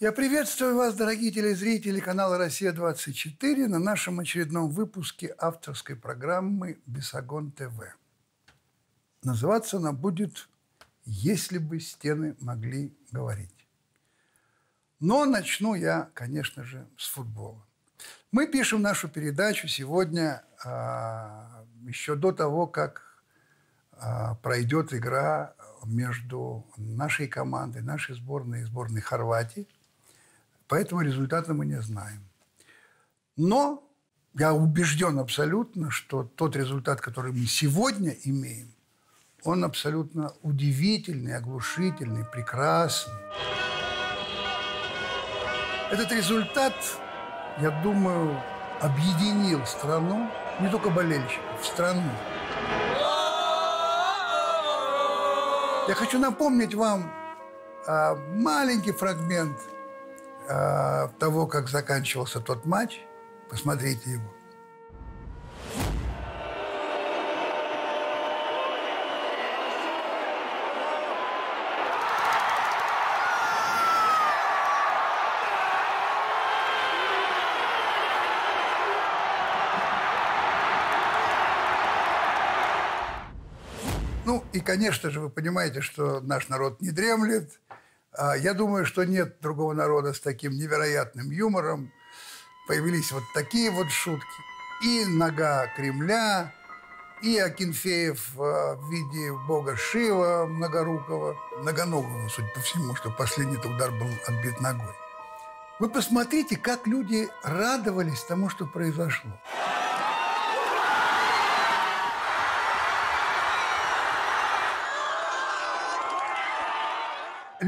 Я 0.00 0.12
приветствую 0.12 0.76
вас, 0.76 0.94
дорогие 0.94 1.32
телезрители 1.32 1.98
канала 1.98 2.38
«Россия-24» 2.38 3.66
на 3.66 3.80
нашем 3.80 4.20
очередном 4.20 4.70
выпуске 4.70 5.34
авторской 5.36 5.96
программы 5.96 6.78
«Бесогон 6.86 7.50
ТВ». 7.50 7.96
Называться 9.24 9.78
она 9.78 9.90
будет 9.90 10.48
«Если 11.04 11.58
бы 11.58 11.80
стены 11.80 12.36
могли 12.38 12.96
говорить». 13.10 13.66
Но 15.00 15.24
начну 15.24 15.74
я, 15.74 16.10
конечно 16.14 16.62
же, 16.62 16.86
с 16.96 17.08
футбола. 17.08 17.66
Мы 18.30 18.46
пишем 18.46 18.80
нашу 18.80 19.08
передачу 19.08 19.66
сегодня 19.66 20.44
а, 20.64 21.64
еще 21.82 22.14
до 22.14 22.30
того, 22.30 22.68
как 22.68 23.20
а, 23.94 24.36
пройдет 24.36 24.94
игра 24.94 25.54
между 25.84 26.64
нашей 26.76 27.26
командой, 27.26 27.82
нашей 27.82 28.14
сборной 28.14 28.60
и 28.60 28.64
сборной 28.64 29.00
Хорватии– 29.00 29.66
Поэтому 30.68 31.00
результата 31.00 31.54
мы 31.54 31.64
не 31.64 31.80
знаем. 31.80 32.22
Но 33.36 33.90
я 34.34 34.52
убежден 34.52 35.18
абсолютно, 35.18 35.90
что 35.90 36.24
тот 36.24 36.54
результат, 36.56 37.00
который 37.00 37.32
мы 37.32 37.46
сегодня 37.46 38.14
имеем, 38.24 38.74
он 39.44 39.64
абсолютно 39.64 40.32
удивительный, 40.42 41.36
оглушительный, 41.36 42.24
прекрасный. 42.24 43.14
Этот 45.90 46.12
результат, 46.12 46.74
я 47.60 47.70
думаю, 47.82 48.38
объединил 48.82 49.64
страну, 49.64 50.30
не 50.60 50.68
только 50.68 50.90
болельщиков, 50.90 51.64
страну. 51.64 52.10
Я 55.88 55.94
хочу 55.94 56.18
напомнить 56.18 56.74
вам 56.74 57.10
а, 57.86 58.16
маленький 58.34 58.92
фрагмент– 58.92 59.56
э, 60.48 61.08
того, 61.18 61.46
как 61.46 61.68
заканчивался 61.68 62.40
тот 62.40 62.64
матч, 62.64 63.00
посмотрите 63.50 64.12
его. 64.12 64.34
Ну 84.28 84.44
и, 84.52 84.60
конечно 84.60 85.08
же, 85.08 85.20
вы 85.20 85.30
понимаете, 85.30 85.80
что 85.80 86.20
наш 86.20 86.48
народ 86.50 86.82
не 86.82 86.90
дремлет, 86.90 87.58
я 88.36 88.54
думаю, 88.54 88.84
что 88.84 89.04
нет 89.04 89.40
другого 89.40 89.72
народа 89.72 90.12
с 90.12 90.20
таким 90.20 90.52
невероятным 90.52 91.30
юмором. 91.30 91.92
Появились 92.66 93.12
вот 93.12 93.22
такие 93.34 93.70
вот 93.70 93.90
шутки. 93.90 94.26
И 94.82 95.04
нога 95.06 95.66
Кремля, 95.76 96.52
и 97.22 97.36
Акинфеев 97.38 98.38
а, 98.38 98.76
в 98.76 98.90
виде 98.90 99.32
бога 99.46 99.76
Шива 99.76 100.46
многорукого, 100.46 101.36
многоногого, 101.60 102.28
судя 102.28 102.48
по 102.54 102.60
всему, 102.60 102.94
что 102.94 103.10
последний 103.10 103.56
удар 103.56 103.90
был 103.90 104.08
отбит 104.26 104.60
ногой. 104.60 104.94
Вы 105.80 105.88
посмотрите, 105.88 106.56
как 106.56 106.86
люди 106.86 107.28
радовались 107.42 108.22
тому, 108.22 108.48
что 108.48 108.66
произошло. 108.66 109.30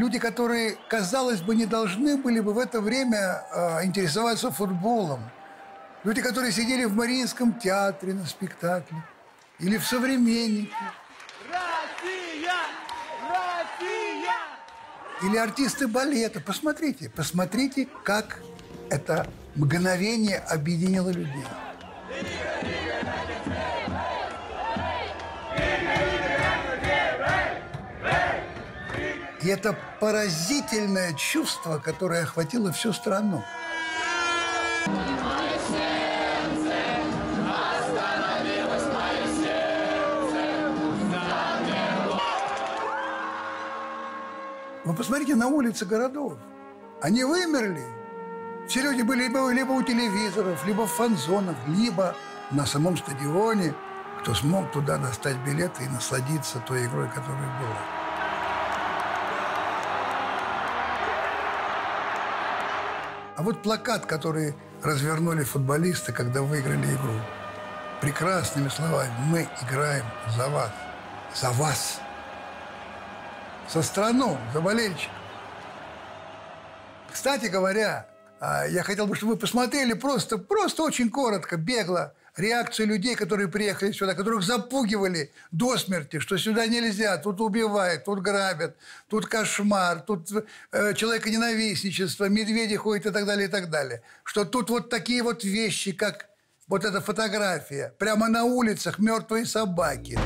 Люди, 0.01 0.19
которые, 0.19 0.79
казалось 0.89 1.43
бы, 1.43 1.55
не 1.55 1.67
должны 1.67 2.17
были 2.17 2.41
бы 2.41 2.55
в 2.55 2.59
это 2.59 2.81
время 2.81 3.45
э, 3.53 3.85
интересоваться 3.85 4.51
футболом. 4.51 5.21
Люди, 6.05 6.23
которые 6.23 6.53
сидели 6.53 6.87
в 6.87 6.95
Мариинском 6.95 7.53
театре 7.53 8.15
на 8.15 8.25
спектакле 8.25 9.05
или 9.59 9.77
в 9.77 9.87
«Современнике». 9.87 10.73
Россия! 11.51 12.61
Россия! 13.29 14.37
Или 15.23 15.37
артисты 15.37 15.87
балета. 15.87 16.41
Посмотрите, 16.41 17.11
посмотрите, 17.11 17.87
как 18.03 18.41
это 18.89 19.29
мгновение 19.55 20.39
объединило 20.39 21.11
людей. 21.11 21.45
И 29.43 29.49
это 29.49 29.75
поразительное 30.01 31.15
чувство, 31.15 31.79
которое 31.79 32.25
охватило 32.25 32.73
всю 32.73 32.93
страну. 32.93 33.43
Вы 44.85 44.95
посмотрите 44.95 45.35
на 45.37 45.49
улицы 45.49 45.87
городов. 45.87 46.35
Они 47.01 47.25
вымерли. 47.25 47.85
Все 48.69 48.83
люди 48.83 49.03
были 49.03 49.25
либо, 49.25 49.51
либо 49.51 49.73
у 49.73 49.83
телевизоров, 49.83 50.67
либо 50.67 50.87
в 50.87 50.93
фанзонах, 50.93 51.57
либо 51.67 52.15
на 52.51 52.67
самом 52.67 52.97
стадионе, 52.99 53.75
кто 54.21 54.35
смог 54.35 54.71
туда 54.71 54.99
достать 54.99 55.37
билеты 55.39 55.85
и 55.85 55.89
насладиться 55.89 56.59
той 56.67 56.87
игрой, 56.87 57.09
которая 57.09 57.59
была. 57.59 58.00
А 63.41 63.43
вот 63.43 63.63
плакат, 63.63 64.05
который 64.05 64.55
развернули 64.83 65.45
футболисты, 65.45 66.13
когда 66.13 66.43
выиграли 66.43 66.85
игру. 66.85 67.19
Прекрасными 68.03 68.69
словами. 68.69 69.15
Мы 69.29 69.49
играем 69.63 70.05
за 70.37 70.47
вас. 70.51 70.71
За 71.35 71.51
вас. 71.53 72.01
Со 73.67 73.81
страну, 73.81 74.37
за 74.53 74.61
болельщиков. 74.61 75.15
Кстати 77.11 77.47
говоря, 77.47 78.11
а, 78.41 78.67
я 78.67 78.83
хотел 78.83 79.07
бы, 79.07 79.15
чтобы 79.17 79.33
вы 79.33 79.39
посмотрели 79.39 79.95
просто, 79.95 80.37
просто 80.37 80.83
очень 80.83 81.09
коротко, 81.09 81.57
бегло 81.57 82.13
реакцию 82.41 82.89
людей, 82.89 83.15
которые 83.15 83.49
приехали 83.49 83.93
сюда, 83.93 84.15
которых 84.15 84.43
запугивали 84.43 85.31
до 85.53 85.77
смерти, 85.77 86.19
что 86.19 86.39
сюда 86.39 86.67
нельзя, 86.67 87.17
тут 87.19 87.41
убивают, 87.41 88.05
тут 88.05 88.21
грабят, 88.21 88.77
тут 89.09 89.27
кошмар, 89.27 90.01
тут 90.01 90.29
э, 90.73 90.95
человеконенавистничество, 90.95 92.29
медведи 92.29 92.77
ходят 92.77 93.07
и 93.07 93.11
так 93.11 93.27
далее, 93.27 93.49
и 93.49 93.51
так 93.51 93.71
далее. 93.71 94.03
Что 94.25 94.45
тут 94.45 94.71
вот 94.71 94.91
такие 94.91 95.23
вот 95.23 95.45
вещи, 95.45 95.93
как 95.93 96.31
вот 96.67 96.85
эта 96.85 97.01
фотография, 97.01 97.95
прямо 97.99 98.29
на 98.29 98.45
улицах 98.45 98.99
мертвые 98.99 99.47
собаки. 99.47 100.19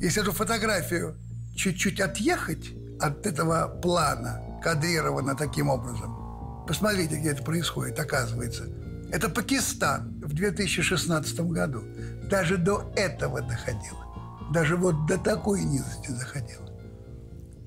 Если 0.00 0.22
эту 0.22 0.32
фотографию 0.32 1.16
чуть-чуть 1.56 2.00
отъехать 2.00 2.70
от 3.00 3.26
этого 3.26 3.68
плана, 3.82 4.60
кадрировано 4.62 5.36
таким 5.36 5.68
образом, 5.68 6.64
посмотрите, 6.66 7.16
где 7.16 7.30
это 7.30 7.42
происходит, 7.42 7.98
оказывается– 7.98 8.64
это 9.12 9.28
Пакистан 9.28 10.20
в 10.20 10.32
2016 10.32 11.40
году. 11.40 11.82
Даже 12.28 12.56
до 12.56 12.92
этого 12.96 13.40
доходило. 13.42 14.06
Даже 14.52 14.76
вот 14.76 15.06
до 15.06 15.18
такой 15.18 15.62
низости 15.62 16.10
доходило. 16.10 16.68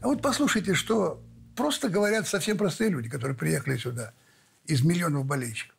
А 0.01 0.07
вот 0.07 0.21
послушайте, 0.21 0.73
что 0.73 1.21
просто 1.55 1.89
говорят 1.89 2.27
совсем 2.27 2.57
простые 2.57 2.89
люди, 2.89 3.09
которые 3.09 3.37
приехали 3.37 3.77
сюда 3.77 4.13
из 4.65 4.83
миллионов 4.83 5.25
болельщиков. 5.25 5.72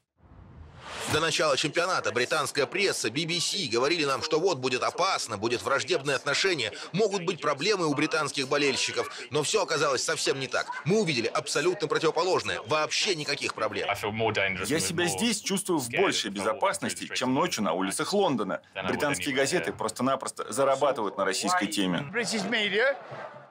До 1.13 1.21
начала 1.21 1.57
чемпионата 1.57 2.11
британская 2.13 2.67
пресса, 2.67 3.09
BBC 3.09 3.69
говорили 3.69 4.05
нам, 4.05 4.23
что 4.23 4.41
вот 4.41 4.59
будет 4.59 4.83
опасно, 4.83 5.37
будет 5.37 5.63
враждебное 5.63 6.17
отношение, 6.17 6.73
могут 6.93 7.25
быть 7.25 7.41
проблемы 7.41 7.87
у 7.87 7.95
британских 7.95 8.49
болельщиков. 8.49 9.11
Но 9.31 9.43
все 9.43 9.63
оказалось 9.63 10.03
совсем 10.03 10.41
не 10.41 10.49
так. 10.49 10.67
Мы 10.85 11.01
увидели 11.01 11.27
абсолютно 11.27 11.89
противоположное. 11.89 12.61
Вообще 12.67 13.15
никаких 13.15 13.55
проблем. 13.55 13.87
Я 13.87 14.81
себя 14.81 15.07
здесь 15.07 15.41
чувствую 15.41 15.79
в 15.79 15.89
большей 15.91 16.31
безопасности, 16.31 17.09
чем 17.15 17.35
ночью 17.35 17.63
на 17.65 17.75
улицах 17.75 18.13
Лондона. 18.13 18.61
Британские 18.89 19.35
газеты 19.35 19.73
просто-напросто 19.73 20.53
зарабатывают 20.53 21.17
на 21.19 21.25
российской 21.25 21.67
теме. 21.67 22.11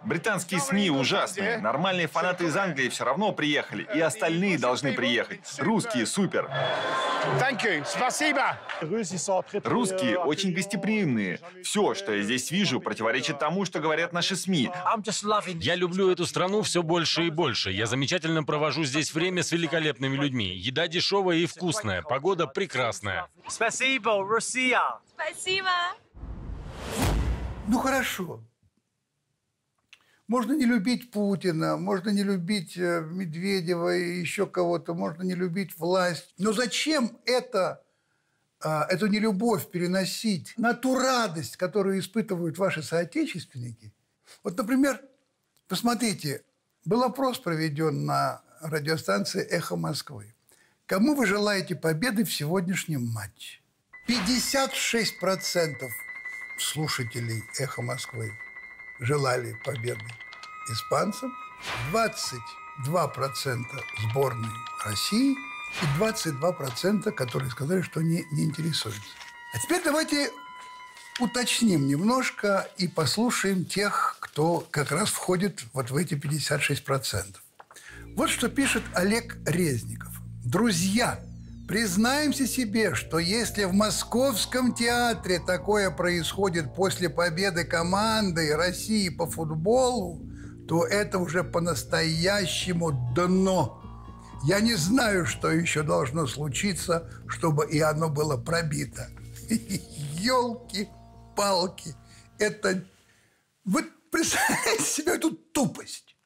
Британские 0.06 0.60
СМИ 0.60 0.90
ужасные. 0.90 1.58
Нормальные 1.60 2.08
фанаты 2.08 2.46
из 2.46 2.58
Англии 2.58 2.90
все 2.90 3.06
равно 3.06 3.32
приехали. 3.32 3.88
И 3.94 4.00
остальные 4.00 4.58
должны 4.60 4.94
приехать. 4.94 5.42
Русские 5.60 6.06
супер. 6.06 6.50
Спасибо. 7.86 8.60
Русские 9.64 10.20
очень 10.20 10.54
гостеприимные. 10.54 11.40
Все, 11.64 11.94
что 11.94 12.14
я 12.14 12.24
здесь 12.24 12.52
вижу, 12.52 12.80
противоречит 12.82 13.40
тому, 13.40 13.66
что 13.66 13.80
говорят 13.80 14.14
наши 14.14 14.36
СМИ. 14.36 14.70
Я 15.60 15.76
люблю 15.76 16.12
эту 16.12 16.26
страну 16.26 16.62
все 16.62 16.84
больше 16.84 17.28
и 17.28 17.30
больше. 17.30 17.72
Я 17.72 17.86
замечательно 17.86 18.44
провожу 18.44 18.84
здесь 18.84 19.14
время 19.14 19.44
с 19.44 19.52
великолепными 19.52 20.16
людьми. 20.16 20.54
Еда 20.56 20.88
дешевая 20.88 21.38
и 21.38 21.46
вкусная. 21.46 22.02
Погода 22.02 22.48
прекрасная. 22.48 23.28
Спасибо, 23.48 24.28
Россия. 24.28 24.82
Спасибо. 25.16 25.70
Ну 27.68 27.80
хорошо. 27.80 28.42
Можно 30.28 30.54
не 30.54 30.66
любить 30.66 31.12
Путина, 31.12 31.76
можно 31.76 32.10
не 32.10 32.24
любить 32.24 32.78
э, 32.78 33.02
Медведева 33.02 33.96
и 33.96 34.20
еще 34.20 34.48
кого-то, 34.48 34.94
можно 34.94 35.24
не 35.24 35.36
любить 35.36 35.78
власть. 35.78 36.34
Но 36.38 36.54
зачем 36.54 37.20
это, 37.26 37.84
а, 38.62 38.86
эту 38.90 39.08
нелюбовь 39.08 39.70
переносить 39.70 40.54
на 40.58 40.74
ту 40.74 40.98
радость, 40.98 41.58
которую 41.58 42.00
испытывают 42.00 42.58
ваши 42.58 42.82
соотечественники? 42.82 43.94
Вот, 44.44 44.58
например, 44.58 45.02
посмотрите, 45.68 46.44
был 46.86 47.04
опрос 47.04 47.40
проведен 47.40 48.06
на 48.06 48.42
радиостанции 48.62 49.42
«Эхо 49.42 49.76
Москвы». 49.76 50.34
Кому 50.86 51.16
вы 51.16 51.26
желаете 51.26 51.76
победы 51.76 52.24
в 52.24 52.34
сегодняшнем 52.34 53.06
матче? 53.06 53.60
56% 54.08 55.90
слушателей 56.60 57.44
«Эхо 57.60 57.82
Москвы» 57.82 58.32
желали 59.00 59.58
победы 59.64 60.06
испанцам, 60.70 61.34
22% 61.92 63.66
сборной 64.10 64.52
России 64.86 65.34
и 65.34 66.00
22%, 66.00 67.12
которые 67.12 67.50
сказали, 67.50 67.82
что 67.82 68.02
не, 68.02 68.26
не 68.32 68.46
интересуются. 68.46 69.02
А 69.54 69.60
теперь 69.60 69.82
давайте 69.84 70.32
уточним 71.20 71.88
немножко 71.88 72.70
и 72.78 72.88
послушаем 72.88 73.66
тех, 73.66 74.18
кто 74.20 74.68
как 74.72 74.92
раз 74.92 75.10
входит 75.10 75.64
вот 75.74 75.92
в 75.92 75.96
эти 75.96 76.16
56%. 76.16 77.36
Вот 78.16 78.30
что 78.30 78.50
пишет 78.50 78.84
Олег 78.94 79.38
Резников. 79.46 80.12
Друзья, 80.44 81.20
признаемся 81.68 82.48
себе, 82.48 82.96
что 82.96 83.20
если 83.20 83.64
в 83.66 83.74
Московском 83.74 84.74
театре 84.74 85.40
такое 85.40 85.90
происходит 85.92 86.74
после 86.76 87.10
победы 87.10 87.64
команды 87.64 88.56
России 88.56 89.10
по 89.10 89.28
футболу, 89.30 90.26
то 90.68 90.86
это 90.86 91.20
уже 91.20 91.44
по-настоящему 91.44 92.92
дно. 93.16 93.80
Я 94.46 94.60
не 94.60 94.76
знаю, 94.76 95.26
что 95.26 95.50
еще 95.52 95.84
должно 95.84 96.28
случиться, 96.28 97.10
чтобы 97.28 97.66
и 97.70 97.80
оно 97.80 98.10
было 98.10 98.38
пробито. 98.38 99.10
Елки-палки. 100.20 101.96
Это... 102.40 102.84
Вы 103.64 103.86
представляете 104.12 104.84
себе 104.84 105.16
эту 105.16 105.32
тупость? 105.32 106.18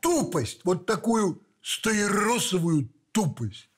Тупость. 0.00 0.62
Вот 0.64 0.86
такую 0.86 1.42
стаиросовую 1.60 2.88
тупость. 3.12 3.68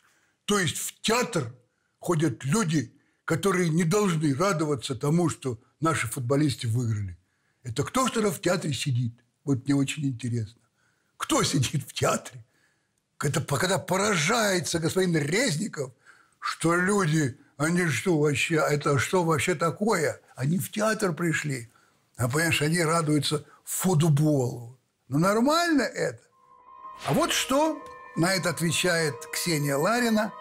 То 0.50 0.58
есть 0.58 0.78
в 0.78 1.00
театр 1.00 1.54
ходят 2.00 2.44
люди, 2.44 2.92
которые 3.24 3.68
не 3.68 3.84
должны 3.84 4.34
радоваться 4.34 4.96
тому, 4.96 5.28
что 5.28 5.60
наши 5.78 6.08
футболисты 6.08 6.66
выиграли. 6.66 7.16
Это 7.62 7.84
кто 7.84 8.08
что 8.08 8.32
в 8.32 8.40
театре 8.40 8.74
сидит? 8.74 9.14
Вот 9.44 9.64
мне 9.64 9.76
очень 9.76 10.06
интересно. 10.06 10.60
Кто 11.16 11.44
сидит 11.44 11.88
в 11.88 11.92
театре? 11.92 12.44
Это 13.20 13.40
когда 13.40 13.78
поражается 13.78 14.80
господин 14.80 15.16
Резников, 15.16 15.92
что 16.40 16.74
люди, 16.74 17.38
они 17.56 17.86
что 17.86 18.18
вообще, 18.18 18.56
это 18.56 18.98
что 18.98 19.22
вообще 19.22 19.54
такое? 19.54 20.20
Они 20.34 20.58
в 20.58 20.72
театр 20.72 21.14
пришли, 21.14 21.70
а 22.16 22.26
понимаешь, 22.28 22.60
они 22.60 22.82
радуются 22.82 23.44
футболу. 23.62 24.80
Ну 25.06 25.20
нормально 25.20 25.82
это. 25.82 26.24
А 27.06 27.12
вот 27.12 27.30
что 27.30 27.80
на 28.16 28.34
это 28.34 28.50
отвечает 28.50 29.14
Ксения 29.32 29.76
Ларина. 29.76 30.32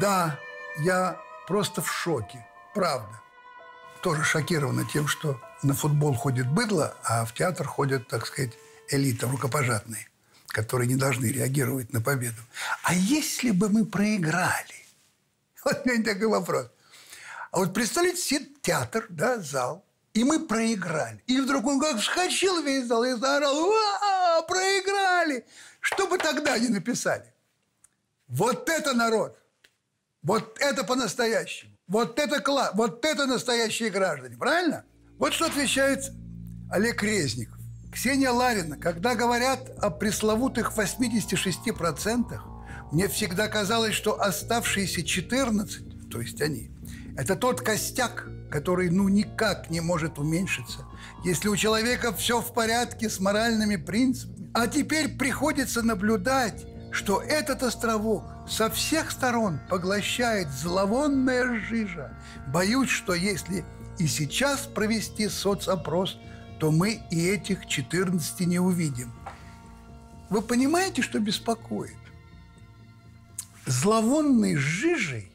Да, 0.00 0.38
я 0.78 1.20
просто 1.46 1.82
в 1.82 1.90
шоке, 1.90 2.46
правда. 2.74 3.20
Тоже 4.00 4.22
шокирована 4.22 4.84
тем, 4.84 5.08
что 5.08 5.40
на 5.62 5.74
футбол 5.74 6.14
ходит 6.14 6.48
быдло, 6.48 6.96
а 7.04 7.24
в 7.24 7.34
театр 7.34 7.66
ходят, 7.66 8.08
так 8.08 8.26
сказать, 8.26 8.52
элита 8.88 9.28
рукопожатные, 9.28 10.08
которые 10.48 10.88
не 10.88 10.96
должны 10.96 11.26
реагировать 11.26 11.92
на 11.92 12.00
победу. 12.00 12.40
А 12.84 12.94
если 12.94 13.50
бы 13.50 13.68
мы 13.68 13.84
проиграли? 13.84 14.74
Вот 15.64 15.82
у 15.84 15.88
меня 15.88 16.02
такой 16.02 16.26
вопрос. 16.26 16.66
А 17.52 17.58
вот 17.58 17.72
представьте 17.72 18.16
себе 18.16 18.46
театр, 18.62 19.06
да, 19.08 19.38
зал, 19.38 19.84
и 20.12 20.24
мы 20.24 20.46
проиграли. 20.46 21.22
И 21.26 21.40
вдруг 21.40 21.66
он 21.66 21.80
как 21.80 21.98
вскочил 21.98 22.62
весь 22.62 22.86
зал 22.86 23.04
и 23.04 23.12
заорал, 23.12 23.56
«Уа, 23.56 24.42
проиграли!» 24.42 25.46
Что 25.80 26.06
бы 26.06 26.18
тогда 26.18 26.54
они 26.54 26.68
написали? 26.68 27.32
Вот 28.28 28.68
это 28.68 28.94
народ! 28.94 29.38
Вот 30.22 30.56
это 30.60 30.84
по-настоящему! 30.84 31.72
Вот 31.88 32.18
это 32.18 32.40
класс! 32.40 32.70
Вот 32.74 33.04
это 33.04 33.26
настоящие 33.26 33.90
граждане! 33.90 34.36
Правильно? 34.36 34.84
Вот 35.18 35.32
что 35.32 35.46
отвечает 35.46 36.12
Олег 36.70 37.02
Резников. 37.02 37.58
Ксения 37.92 38.30
Ларина, 38.30 38.78
когда 38.78 39.14
говорят 39.14 39.68
о 39.80 39.90
пресловутых 39.90 40.72
86%, 40.76 42.40
мне 42.92 43.08
всегда 43.08 43.48
казалось, 43.48 43.94
что 43.94 44.20
оставшиеся 44.20 45.02
14, 45.02 46.08
то 46.10 46.20
есть 46.20 46.40
они, 46.40 46.70
это 47.16 47.36
тот 47.36 47.60
костяк, 47.60 48.28
который 48.50 48.90
ну 48.90 49.08
никак 49.08 49.70
не 49.70 49.80
может 49.80 50.18
уменьшиться, 50.18 50.86
если 51.24 51.48
у 51.48 51.56
человека 51.56 52.14
все 52.14 52.40
в 52.40 52.54
порядке 52.54 53.10
с 53.10 53.18
моральными 53.18 53.76
принципами. 53.76 54.50
А 54.54 54.68
теперь 54.68 55.16
приходится 55.16 55.82
наблюдать, 55.82 56.64
что 56.92 57.20
этот 57.20 57.62
островок 57.62 58.24
со 58.52 58.68
всех 58.68 59.10
сторон 59.10 59.58
поглощает 59.70 60.50
зловонная 60.50 61.58
жижа. 61.58 62.14
Боюсь, 62.48 62.90
что 62.90 63.14
если 63.14 63.64
и 63.98 64.06
сейчас 64.06 64.66
провести 64.66 65.28
соцопрос, 65.28 66.18
то 66.60 66.70
мы 66.70 67.00
и 67.10 67.28
этих 67.28 67.66
14 67.66 68.40
не 68.40 68.58
увидим. 68.58 69.10
Вы 70.28 70.42
понимаете, 70.42 71.00
что 71.00 71.18
беспокоит? 71.18 71.96
Зловонной 73.64 74.56
жижей 74.56 75.32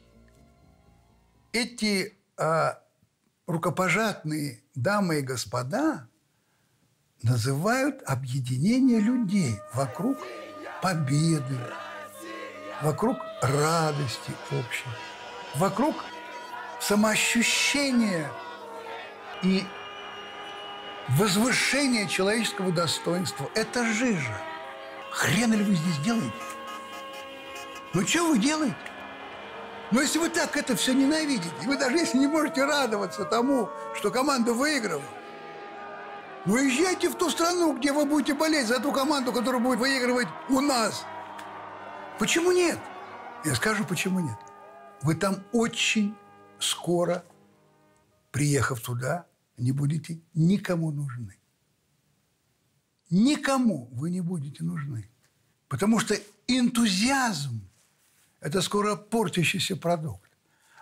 эти 1.53 2.13
а, 2.37 2.79
рукопожатные 3.47 4.61
дамы 4.75 5.19
и 5.19 5.21
господа 5.23 6.07
называют 7.23 8.03
объединение 8.05 8.99
людей 8.99 9.55
вокруг 9.73 10.19
победы, 10.83 11.57
вокруг 12.81 13.17
радости 13.41 14.31
общей, 14.51 14.85
вокруг 15.55 15.95
самоощущения 16.79 18.31
и 19.41 19.63
возвышения 21.09 22.07
человеческого 22.07 22.71
достоинства– 22.71 23.49
это 23.55 23.85
жижа. 23.85 24.37
Хрен 25.11 25.53
ли 25.53 25.63
вы 25.63 25.73
здесь 25.75 25.97
делаете? 25.99 26.33
Ну, 27.93 28.05
что 28.05 28.27
вы 28.27 28.37
делаете? 28.37 28.75
Но 29.89 30.01
если 30.01 30.19
вы 30.19 30.29
так 30.29 30.57
это 30.57 30.75
все 30.75 30.93
ненавидите, 30.93 31.49
вы 31.63 31.77
даже 31.77 31.97
если 31.97 32.17
не 32.17 32.27
можете 32.27 32.65
радоваться 32.65 33.23
тому, 33.23 33.69
что 33.95 34.11
команда 34.11 34.53
выиграла, 34.53 35.01
ну 36.45 36.57
езжайте 36.57 37.09
в 37.09 37.15
ту 37.15 37.29
страну, 37.29 37.73
где 37.73 37.93
вы 37.93 38.05
будете 38.05 38.33
болеть 38.33 38.67
за 38.67 38.79
ту 38.79 38.91
команду, 38.91 39.31
которая 39.31 39.61
будет 39.61 39.79
выигрывать 39.79 40.27
у 40.49 40.59
нас. 40.59 41.05
Почему 42.19 42.51
нет? 42.51 42.79
Я 43.45 43.53
скажу, 43.53 43.85
почему 43.85 44.19
нет. 44.19 44.37
Вы 45.03 45.13
там 45.15 45.43
очень 45.53 46.15
скоро, 46.59 47.23
приехав 48.31 48.81
туда, 48.81 49.27
не 49.57 49.71
будете 49.71 50.19
никому 50.33 50.91
нужны. 50.91 51.37
Никому 53.09 53.87
вы 53.91 54.09
не 54.09 54.21
будете 54.21 54.63
нужны. 54.63 55.09
Потому 55.67 55.99
что 55.99 56.15
энтузиазм– 56.47 57.61
это 58.41 58.61
скоро 58.61 58.95
портящийся 58.95 59.75
продукт. 59.75 60.29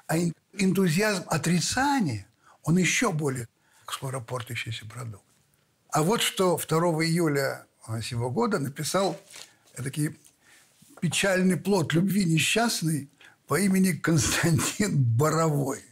А 0.07 0.17
энтузиазм 0.53 1.23
отрицания, 1.27 2.27
он 2.63 2.77
еще 2.77 3.11
более 3.11 3.49
скоро 3.87 4.21
портящийся 4.21 4.85
продукт. 4.85 5.25
А 5.89 6.01
вот 6.01 6.21
что 6.21 6.57
2 6.57 6.77
июля 7.05 7.67
сего 8.01 8.29
года 8.31 8.59
написал 8.59 9.19
такой 9.75 10.17
печальный 11.05 11.55
плод 11.55 11.93
любви 11.93 12.25
несчастный 12.25 13.11
по 13.45 13.59
имени 13.59 13.91
Константин 13.91 15.03
Боровой. 15.03 15.83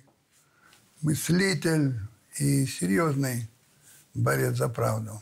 Мыслитель 1.02 2.00
и 2.40 2.66
серьезный 2.66 3.48
борец 4.16 4.58
за 4.58 4.70
правду. 4.70 5.22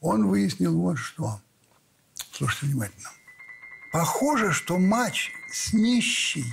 Он 0.00 0.26
выяснил 0.26 0.76
вот 0.76 0.98
что. 0.98 1.40
Слушайте 2.32 2.66
внимательно. 2.66 3.10
Похоже, 3.92 4.52
что 4.52 4.76
матч 4.76 5.30
с 5.52 5.72
нищей, 5.72 6.52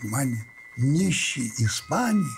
внимание, 0.00 0.46
нищей 0.76 1.52
Испании 1.58 2.36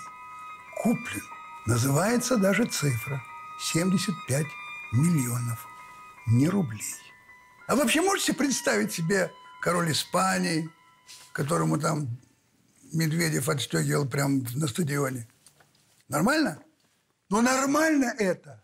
куплен. 0.81 1.21
Называется 1.67 2.37
даже 2.37 2.65
цифра 2.65 3.21
75 3.71 4.47
миллионов, 4.93 5.67
не 6.25 6.49
рублей. 6.49 7.04
А 7.67 7.75
вообще 7.75 8.01
можете 8.01 8.33
представить 8.33 8.91
себе 8.93 9.31
король 9.61 9.91
Испании, 9.91 10.69
которому 11.33 11.79
там 11.79 12.07
Медведев 12.93 13.49
отстегивал 13.49 14.05
прямо 14.07 14.43
на 14.55 14.67
стадионе? 14.67 15.27
Нормально? 16.07 16.59
Ну, 17.29 17.41
нормально 17.41 18.13
это. 18.19 18.63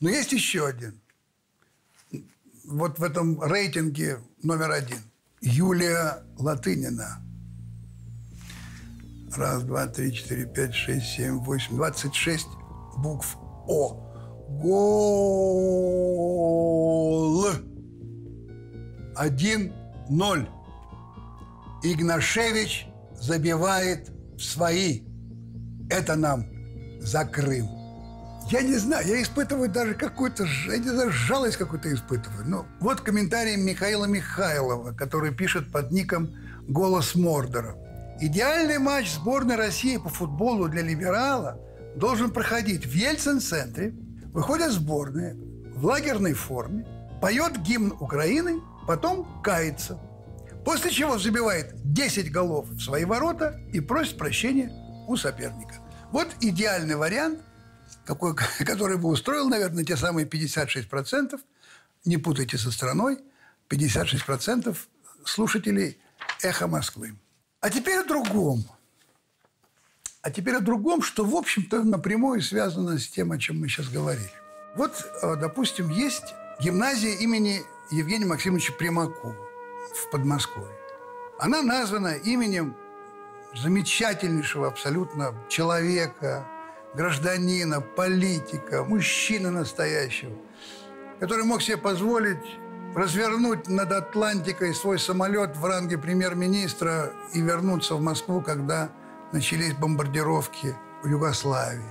Но 0.00 0.08
есть 0.08 0.32
еще 0.32 0.66
один. 0.66 1.00
Вот 2.64 2.98
в 2.98 3.02
этом 3.02 3.42
рейтинге 3.42 4.20
номер 4.42 4.70
один. 4.70 4.98
Юлия 5.40 6.22
Латынина. 6.38 7.22
Раз, 9.34 9.64
два, 9.64 9.86
три, 9.88 10.14
четыре, 10.14 10.46
пять, 10.46 10.74
шесть, 10.74 11.16
семь, 11.16 11.38
восемь, 11.40 11.76
двадцать 11.76 12.14
шесть 12.14 12.46
букв 12.96 13.36
О. 13.36 14.02
Гол. 14.62 15.26
Один, 19.16 19.72
ноль. 20.08 20.48
Игнашевич 21.82 22.86
забивает 23.14 24.10
свои. 24.38 25.02
Это 25.88 26.16
нам 26.16 26.46
за 27.00 27.24
Крым. 27.24 27.68
Я 28.50 28.62
не 28.62 28.76
знаю, 28.76 29.06
я 29.08 29.22
испытываю 29.22 29.68
даже 29.68 29.94
какую-то, 29.94 30.44
я 30.68 30.78
не 30.78 30.88
знаю, 30.88 31.10
жалость 31.10 31.56
какую-то 31.56 31.92
испытываю. 31.92 32.44
Ну, 32.46 32.64
вот 32.80 33.00
комментарий 33.00 33.56
Михаила 33.56 34.04
Михайлова, 34.04 34.92
который 34.92 35.34
пишет 35.34 35.72
под 35.72 35.90
ником 35.90 36.30
«Голос 36.68 37.16
Мордора». 37.16 37.74
Идеальный 38.20 38.78
матч 38.78 39.12
сборной 39.14 39.56
России 39.56 39.96
по 39.96 40.08
футболу 40.08 40.68
для 40.68 40.82
либерала 40.82 41.58
должен 41.96 42.30
проходить 42.30 42.86
в 42.86 42.92
Ельцин-центре. 42.94 43.94
Выходят 44.32 44.70
сборные 44.70 45.34
в 45.74 45.84
лагерной 45.84 46.34
форме, 46.34 46.86
поет 47.20 47.58
гимн 47.62 47.92
Украины, 47.98 48.60
потом 48.86 49.42
кается. 49.42 49.98
После 50.64 50.90
чего 50.90 51.18
забивает 51.18 51.74
10 51.92 52.32
голов 52.32 52.68
в 52.68 52.80
свои 52.80 53.04
ворота 53.04 53.60
и 53.72 53.80
просит 53.80 54.18
прощения 54.18 54.70
у 55.06 55.16
соперника. 55.16 55.76
Вот 56.10 56.28
идеальный 56.40 56.96
вариант– 56.96 57.40
какой, 58.04 58.34
который 58.64 58.96
бы 58.96 59.08
устроил, 59.08 59.48
наверное, 59.48 59.84
те 59.84 59.96
самые 59.96 60.26
56%, 60.26 61.38
не 62.04 62.16
путайте 62.16 62.56
со 62.56 62.70
страной, 62.70 63.18
56% 63.68 64.76
слушателей 65.24 65.98
«Эхо 66.42 66.66
Москвы». 66.66 67.16
А 67.60 67.70
теперь 67.70 67.98
о 67.98 68.04
другом. 68.04 68.64
А 70.22 70.30
теперь 70.30 70.56
о 70.56 70.60
другом, 70.60 71.02
что, 71.02 71.24
в 71.24 71.34
общем-то, 71.34 71.82
напрямую 71.82 72.42
связано 72.42 72.98
с 72.98 73.08
тем, 73.08 73.32
о 73.32 73.38
чем 73.38 73.60
мы 73.60 73.68
сейчас 73.68 73.88
говорили. 73.88 74.30
Вот, 74.76 74.92
э, 75.22 75.36
допустим, 75.36 75.88
есть 75.90 76.34
гимназия 76.60 77.16
имени 77.16 77.62
Евгения 77.90 78.26
Максимовича 78.26 78.72
Примакова 78.72 79.36
в 79.94 80.10
Подмосковье. 80.10 80.74
Она 81.38 81.62
названа 81.62 82.14
именем 82.16 82.74
замечательнейшего 83.54 84.66
абсолютно 84.66 85.34
человека, 85.48 86.46
гражданина, 86.94 87.80
политика, 87.80 88.82
мужчины 88.82 89.50
настоящего, 89.50 90.32
который 91.20 91.44
мог 91.44 91.62
себе 91.62 91.76
позволить 91.76 92.58
развернуть 92.94 93.68
над 93.68 93.92
Атлантикой 93.92 94.74
свой 94.74 94.98
самолет 94.98 95.56
в 95.56 95.64
ранге 95.64 95.98
премьер-министра 95.98 97.12
и 97.34 97.40
вернуться 97.40 97.94
в 97.94 98.00
Москву, 98.00 98.40
когда 98.40 98.90
начались 99.32 99.74
бомбардировки 99.74 100.74
в 101.02 101.08
Югославии, 101.08 101.84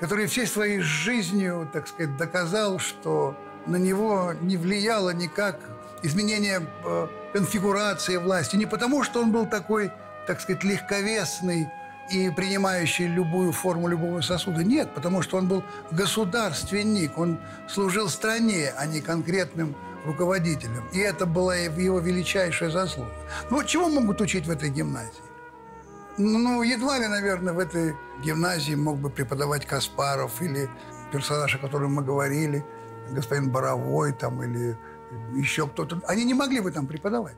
который 0.00 0.26
всей 0.26 0.46
своей 0.46 0.80
жизнью, 0.80 1.68
так 1.72 1.88
сказать, 1.88 2.16
доказал, 2.16 2.78
что 2.78 3.36
на 3.66 3.76
него 3.76 4.32
не 4.40 4.56
влияло 4.56 5.10
никак 5.10 5.58
изменение 6.02 6.66
э, 6.84 7.06
конфигурации 7.32 8.16
власти. 8.16 8.56
Не 8.56 8.66
потому, 8.66 9.02
что 9.02 9.20
он 9.20 9.32
был 9.32 9.46
такой, 9.46 9.90
так 10.26 10.40
сказать, 10.40 10.64
легковесный, 10.64 11.68
и 12.10 12.30
принимающий 12.30 13.06
любую 13.06 13.52
форму 13.52 13.88
любого 13.88 14.20
сосуда. 14.20 14.62
Нет, 14.62 14.90
потому 14.94 15.22
что 15.22 15.38
он 15.38 15.48
был 15.48 15.64
государственник, 15.90 17.16
он 17.18 17.38
служил 17.68 18.08
стране, 18.08 18.72
а 18.76 18.86
не 18.86 19.00
конкретным 19.00 19.74
руководителем. 20.04 20.84
И 20.92 20.98
это 20.98 21.26
была 21.26 21.56
его 21.56 21.98
величайшая 21.98 22.70
заслуга. 22.70 23.10
Ну, 23.50 23.64
чего 23.64 23.88
могут 23.88 24.20
учить 24.20 24.46
в 24.46 24.50
этой 24.50 24.70
гимназии? 24.70 25.12
Ну, 26.18 26.62
едва 26.62 26.98
ли, 26.98 27.08
наверное, 27.08 27.54
в 27.54 27.58
этой 27.58 27.96
гимназии 28.22 28.74
мог 28.74 28.98
бы 28.98 29.10
преподавать 29.10 29.66
Каспаров 29.66 30.42
или 30.42 30.68
персонаж, 31.10 31.54
о 31.56 31.58
котором 31.58 31.94
мы 31.94 32.02
говорили, 32.02 32.64
господин 33.10 33.50
Боровой 33.50 34.12
там 34.12 34.42
или 34.42 34.76
еще 35.36 35.66
кто-то. 35.66 36.00
Они 36.06 36.24
не 36.24 36.34
могли 36.34 36.60
бы 36.60 36.70
там 36.70 36.86
преподавать. 36.86 37.36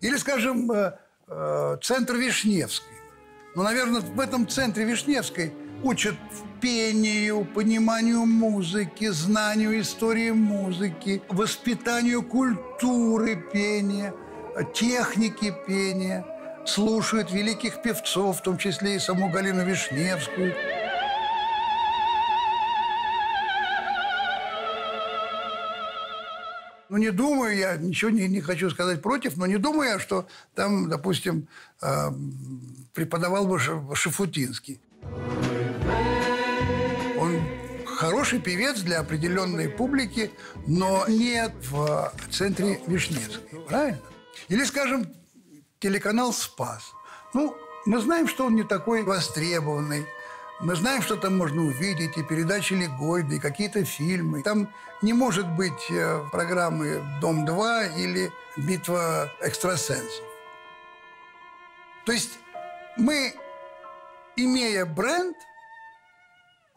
Или, 0.00 0.16
скажем, 0.16 0.70
э, 0.70 0.98
э, 1.28 1.76
центр 1.82 2.14
Вишневский. 2.14 2.86
Но, 3.54 3.62
ну, 3.62 3.68
наверное, 3.68 4.00
в 4.00 4.20
этом 4.20 4.48
центре 4.48 4.84
Вишневской 4.84 5.54
учат 5.82 6.16
пению, 6.60 7.44
пониманию 7.44 8.26
музыки, 8.26 9.08
знанию 9.08 9.80
истории 9.80 10.30
музыки, 10.30 11.22
воспитанию 11.28 12.22
культуры 12.22 13.36
пения, 13.36 14.12
техники 14.74 15.54
пения, 15.66 16.24
слушают 16.66 17.30
великих 17.30 17.82
певцов, 17.82 18.38
в 18.38 18.42
том 18.42 18.58
числе 18.58 18.96
и 18.96 18.98
саму 18.98 19.30
Галину 19.30 19.64
Вишневскую. 19.64 20.54
Ну, 26.94 27.00
не 27.00 27.10
думаю 27.10 27.56
я, 27.56 27.76
ничего 27.76 28.12
не, 28.12 28.28
не 28.28 28.40
хочу 28.40 28.70
сказать 28.70 29.02
против, 29.02 29.36
но 29.36 29.46
не 29.46 29.56
думаю 29.56 29.94
я, 29.94 29.98
что 29.98 30.28
там, 30.54 30.88
допустим, 30.88 31.48
э, 31.82 32.12
преподавал 32.92 33.48
бы 33.48 33.58
Шафутинский. 33.58 34.80
Он 37.18 37.40
хороший 37.84 38.38
певец 38.38 38.78
для 38.82 39.00
определенной 39.00 39.68
публики, 39.68 40.30
но 40.68 41.04
нет 41.08 41.52
в 41.68 42.12
центре 42.30 42.78
Вишневской. 42.86 43.58
Правильно? 43.66 43.98
Или, 44.46 44.62
скажем, 44.62 45.12
телеканал 45.80 46.32
«Спас». 46.32 46.92
Ну, 47.34 47.56
мы 47.86 47.98
знаем, 47.98 48.28
что 48.28 48.46
он 48.46 48.54
не 48.54 48.62
такой 48.62 49.02
востребованный. 49.02 50.06
Мы 50.64 50.76
знаем, 50.76 51.02
что 51.02 51.16
там 51.16 51.36
можно 51.36 51.62
увидеть, 51.62 52.16
и 52.16 52.22
передачи 52.22 52.72
Легойда, 52.72 53.34
и 53.34 53.38
какие-то 53.38 53.84
фильмы. 53.84 54.42
Там 54.42 54.72
не 55.02 55.12
может 55.12 55.46
быть 55.46 55.90
э, 55.90 56.24
программы 56.32 57.02
«Дом-2» 57.20 57.98
или 57.98 58.32
«Битва 58.56 59.30
экстрасенсов». 59.42 60.24
То 62.06 62.12
есть 62.12 62.38
мы, 62.96 63.34
имея 64.36 64.86
бренд, 64.86 65.36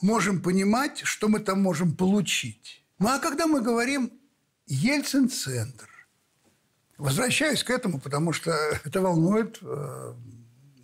можем 0.01 0.41
понимать, 0.41 0.99
что 1.05 1.29
мы 1.29 1.39
там 1.39 1.61
можем 1.61 1.95
получить. 1.95 2.83
Ну 2.99 3.07
а 3.07 3.19
когда 3.19 3.47
мы 3.47 3.61
говорим 3.61 4.11
Ельцин-центр, 4.65 5.87
возвращаюсь 6.97 7.63
к 7.63 7.69
этому, 7.69 8.01
потому 8.01 8.33
что 8.33 8.51
это 8.83 8.99
волнует, 8.99 9.59
э, 9.61 10.13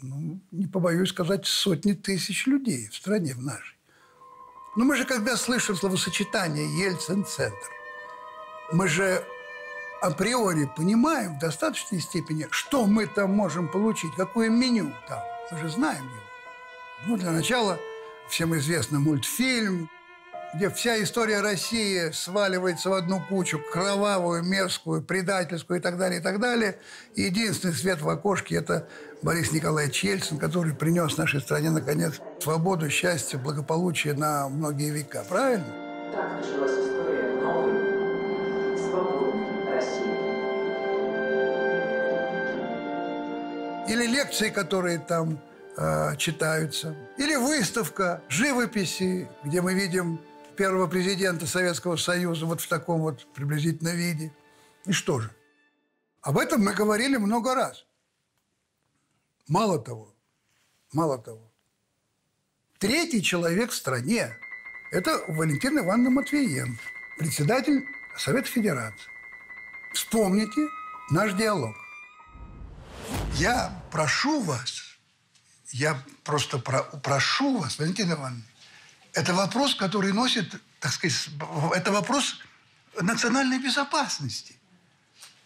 ну, 0.04 0.42
не 0.52 0.68
побоюсь 0.68 1.10
сказать, 1.10 1.46
сотни 1.46 1.94
тысяч 1.94 2.46
людей 2.46 2.90
в 2.90 2.96
стране 2.96 3.34
в 3.34 3.42
нашей. 3.42 3.78
Но 4.76 4.86
мы 4.86 4.96
же, 4.98 5.06
когда 5.06 5.38
слышим 5.38 5.76
словосочетание 5.76 6.66
Ельцин-центр, 6.84 7.70
мы 8.72 8.88
же 8.88 9.24
априори 10.02 10.70
понимаем 10.76 11.36
в 11.36 11.40
достаточной 11.40 12.02
степени, 12.02 12.48
что 12.52 12.86
мы 12.86 13.08
там 13.08 13.32
можем 13.32 13.70
получить, 13.70 14.14
какое 14.16 14.50
меню 14.50 14.92
там. 15.08 15.24
Мы 15.52 15.58
же 15.60 15.70
знаем 15.70 16.04
его. 16.04 16.24
Ну, 17.08 17.18
для 17.18 17.32
начала 17.32 17.80
всем 18.28 18.56
известный 18.58 19.00
мультфильм, 19.00 19.90
где 20.56 20.70
вся 20.70 21.02
история 21.02 21.42
России 21.42 22.12
сваливается 22.12 22.90
в 22.90 22.94
одну 22.94 23.22
кучу, 23.22 23.60
кровавую, 23.72 24.44
мерзкую, 24.44 25.02
предательскую 25.02 25.80
и 25.80 25.82
так 25.82 25.98
далее, 25.98 26.20
и 26.20 26.24
так 26.24 26.40
далее. 26.40 26.80
И 27.16 27.24
единственный 27.24 27.74
свет 27.74 28.02
в 28.02 28.10
окошке– 28.10 28.56
это 28.58 28.88
Борис 29.24 29.53
Николаевич 29.53 30.03
Ельцин, 30.03 30.38
который 30.38 30.74
принес 30.74 31.18
нашей 31.18 31.39
стране, 31.39 31.72
наконец, 31.72 32.20
свободу, 32.39 32.89
счастье, 32.89 33.39
благополучие 33.39 34.13
на 34.13 34.50
многие 34.50 34.92
века. 34.92 35.24
Правильно? 35.30 35.65
Так 36.13 36.34
началась 36.34 36.72
история 36.72 37.32
новой, 37.42 38.77
свободной 38.77 39.34
или 43.88 44.08
лекции, 44.08 44.50
которые 44.50 45.00
там 45.00 45.39
э, 45.77 46.18
читаются, 46.18 46.94
или 47.18 47.36
выставка 47.36 48.22
живописи, 48.27 49.30
где 49.46 49.62
мы 49.62 49.74
видим 49.74 50.20
первого 50.58 50.88
президента 50.88 51.48
Советского 51.48 51.96
Союза 51.96 52.46
вот 52.46 52.60
в 52.60 52.68
таком 52.68 53.01
вот 53.01 53.25
приблизительно 53.34 53.89
виде. 53.89 54.34
И 54.86 54.92
что 54.92 55.20
же? 55.22 55.32
Об 56.22 56.38
этом 56.38 56.62
мы 56.62 56.74
говорили 56.74 57.15
много 57.15 57.56
раз. 57.56 57.86
Мало 59.54 59.78
того, 59.78 60.16
мало 60.94 61.20
того, 61.20 61.54
третий 62.80 63.22
человек 63.22 63.70
в 63.70 63.76
стране– 63.76 64.36
это 64.92 65.24
Валентина 65.28 65.82
Ивановна 65.82 66.10
Матвиенко, 66.10 66.82
председатель 67.20 67.86
Совета 68.18 68.48
Федерации. 68.50 69.12
Вспомните 69.94 70.60
наш 71.12 71.34
диалог. 71.34 71.76
Я 73.36 73.80
прошу 73.92 74.42
вас, 74.42 74.98
я 75.72 76.04
просто 76.24 76.58
про, 76.58 76.82
прошу 77.04 77.60
вас, 77.60 77.78
Валентина 77.78 78.14
Ивановна, 78.14 78.44
Это 79.14 79.36
вопрос, 79.36 79.76
который 79.76 80.14
носит, 80.14 80.60
так 80.80 80.94
сказать, 80.94 81.30
это 81.76 81.92
вопрос 81.92 82.40
национальной 83.00 83.60
безопасности. 83.60 84.56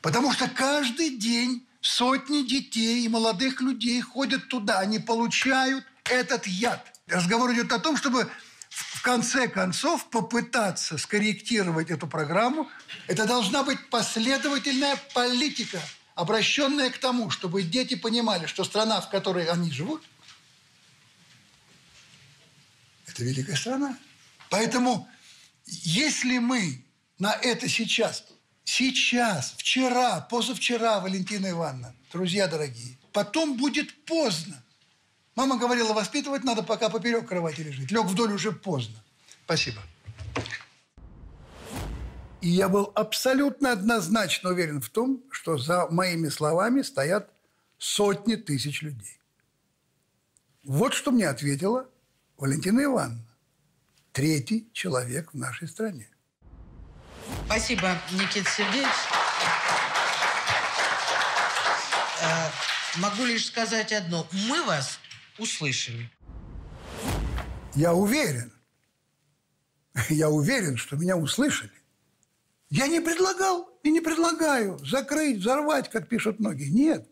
Потому 0.02 0.32
что 0.32 0.50
каждый 0.50 1.18
день 1.18 1.66
сотни 1.88 2.41
детей 2.41 3.06
и 3.06 3.08
молодых 3.08 3.62
людей 3.62 4.01
ходят 4.01 4.50
туда, 4.50 4.79
они 4.79 5.00
получают 5.00 5.86
этот 6.03 6.46
яд. 6.46 6.94
Разговор 7.08 7.53
идет 7.53 7.72
о 7.72 7.79
том, 7.79 7.96
чтобы 7.96 8.29
в 8.70 9.01
конце 9.01 9.48
концов 9.48 10.10
попытаться 10.10 10.98
скорректировать 10.98 11.89
эту 11.89 12.08
программу. 12.08 12.70
Это 13.08 13.25
должна 13.25 13.63
быть 13.63 13.89
последовательная 13.89 14.98
политика, 15.13 15.82
обращенная 16.15 16.89
к 16.89 16.98
тому, 16.98 17.29
чтобы 17.29 17.63
дети 17.63 17.96
понимали, 17.96 18.48
что 18.48 18.65
страна, 18.65 19.00
в 19.00 19.10
которой 19.10 19.46
они 19.46 19.72
живут, 19.72 20.03
это 23.06 23.24
великая 23.24 23.56
страна. 23.56 23.98
Поэтому 24.50 25.10
если 25.65 26.39
мы 26.39 26.84
на 27.17 27.32
это 27.32 27.70
сейчас, 27.70 28.25
сейчас, 28.67 29.53
вчера, 29.57 30.19
позавчера, 30.19 31.00
Валентина 31.00 31.51
Ивановна, 31.51 31.95
друзья 32.12 32.47
дорогие, 32.47 32.97
потом 33.13 33.57
будет 33.57 34.05
поздно. 34.05 34.62
Мама 35.36 35.57
говорила, 35.57 35.93
воспитывать 35.93 36.43
надо, 36.43 36.63
пока 36.63 36.89
поперек 36.89 37.27
кровати 37.27 37.62
лежит. 37.62 37.91
Лег 37.91 38.05
вдоль 38.05 38.33
уже 38.33 38.51
поздно. 38.51 39.01
Спасибо. 39.45 39.81
И 42.41 42.50
я 42.50 42.67
был 42.67 42.91
абсолютно 42.93 43.71
однозначно 43.71 44.50
уверен 44.50 44.81
в 44.81 44.89
том, 44.89 45.24
что 45.31 45.57
за 45.57 45.88
моими 45.89 46.27
словами 46.27 46.81
стоят 46.81 47.31
сотни 47.77 48.36
тысяч 48.36 48.81
людей. 48.81 49.17
Вот 50.63 50.93
что 50.93 51.12
мне 51.12 51.29
ответила 51.29 51.89
Валентина 52.38 52.83
Ивановна. 52.83 53.25
Третий 54.12 54.67
человек 54.74 55.33
в 55.33 55.38
нашей 55.38 55.67
стране. 55.69 56.09
Спасибо, 57.46 57.98
Никита 58.12 58.50
Сергеевич. 58.50 58.89
Э, 62.22 62.50
могу 62.98 63.25
лишь 63.25 63.48
сказать 63.48 63.91
одно. 63.93 64.27
Мы 64.31 64.63
вас 64.65 65.00
услышали. 65.38 66.10
Я 67.75 67.93
уверен. 67.93 68.51
Я 70.10 70.29
уверен, 70.29 70.77
что 70.77 70.96
меня 70.96 71.17
услышали. 71.17 71.72
Я 72.69 72.88
не 72.88 73.00
предлагал 73.00 73.69
и 73.84 73.91
не 73.91 74.01
предлагаю 74.01 74.77
закрыть, 74.86 75.38
взорвать, 75.38 75.89
как 75.89 76.07
пишут 76.07 76.39
многие. 76.39 76.69
Нет. 76.69 77.07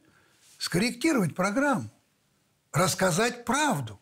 Скорректировать 0.58 1.36
программу. 1.36 1.90
Рассказать 2.72 3.46
правду. 3.46 4.00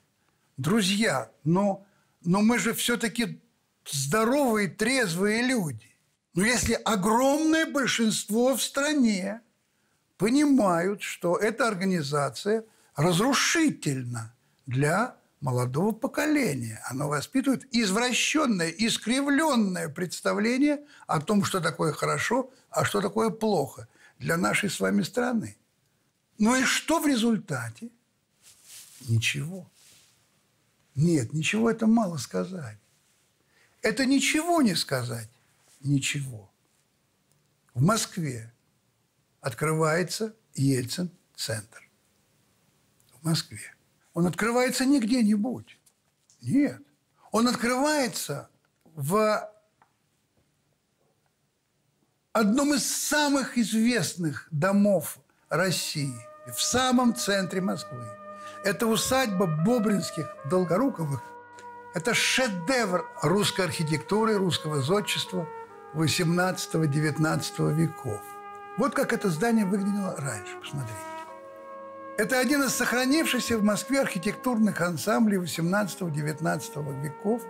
Друзья, 0.57 1.31
но, 1.43 1.85
но 2.23 2.41
мы 2.41 2.59
же 2.59 2.73
все-таки 2.73 3.41
здоровые, 3.85 4.67
трезвые 4.67 5.43
люди. 5.43 5.92
Но 6.33 6.43
если 6.43 6.73
огромное 6.73 7.65
большинство 7.65 8.55
в 8.55 8.63
стране 8.63 9.41
понимают, 10.17 11.01
что 11.01 11.37
эта 11.37 11.67
организация 11.67 12.63
разрушительна 12.95 14.33
для 14.65 15.15
молодого 15.41 15.91
поколения. 15.91 16.81
Оно 16.89 17.09
воспитывает 17.09 17.67
извращенное, 17.75 18.69
искривленное 18.69 19.89
представление 19.89 20.79
о 21.05 21.19
том, 21.19 21.43
что 21.43 21.59
такое 21.59 21.91
хорошо, 21.91 22.49
а 22.69 22.85
что 22.85 23.01
такое 23.01 23.29
плохо 23.29 23.89
для 24.19 24.37
нашей 24.37 24.69
с 24.69 24.79
вами 24.79 25.01
страны. 25.03 25.57
Ну 26.37 26.55
и 26.55 26.63
что 26.63 27.01
в 27.01 27.07
результате? 27.07 27.89
Ничего. 29.09 29.69
Нет, 30.95 31.33
ничего 31.33 31.69
это 31.69 31.87
мало 31.87 32.17
сказать. 32.17 32.77
Это 33.81 34.05
ничего 34.05 34.61
не 34.61 34.75
сказать. 34.75 35.27
Ничего. 35.83 36.49
В 37.73 37.81
Москве 37.81 38.53
открывается 39.41 40.33
Ельцин-центр. 40.55 41.89
В 43.19 43.25
Москве. 43.25 43.75
Он 44.13 44.25
открывается 44.27 44.85
не 44.85 44.99
где-нибудь. 44.99 45.77
Нет. 46.41 46.81
Он 47.31 47.47
открывается 47.47 48.49
в 48.95 49.49
одном 52.31 52.73
из 52.75 52.85
самых 52.85 53.57
известных 53.57 54.47
домов 54.51 55.19
России, 55.49 56.15
в 56.47 56.61
самом 56.61 57.13
центре 57.15 57.59
Москвы. 57.59 58.05
Это 58.63 58.87
усадьба 58.87 59.47
Бобринских 59.47 60.33
Долгоруковых. 60.49 61.21
Это 61.93 62.13
шедевр 62.13 63.05
русской 63.21 63.65
архитектуры, 63.65 64.37
русского 64.37 64.81
зодчества 64.81 65.47
18-19 65.93 67.73
веков. 67.73 68.21
Вот 68.77 68.95
как 68.95 69.13
это 69.13 69.29
здание 69.29 69.65
выглядело 69.65 70.15
раньше, 70.17 70.57
посмотрите. 70.59 70.97
Это 72.17 72.39
один 72.39 72.63
из 72.63 72.73
сохранившихся 72.75 73.57
в 73.57 73.63
Москве 73.63 74.01
архитектурных 74.01 74.81
ансамблей 74.81 75.39
18-19 75.39 77.01
веков. 77.01 77.41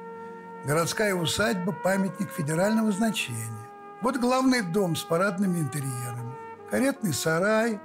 Городская 0.66 1.14
усадьба– 1.14 1.74
памятник 1.84 2.30
федерального 2.32 2.92
значения. 2.92 3.68
Вот 4.02 4.18
главный 4.18 4.62
дом 4.62 4.96
с 4.96 5.04
парадными 5.04 5.60
интерьерами. 5.60 6.34
Каретный 6.72 7.14
сарай, 7.14 7.80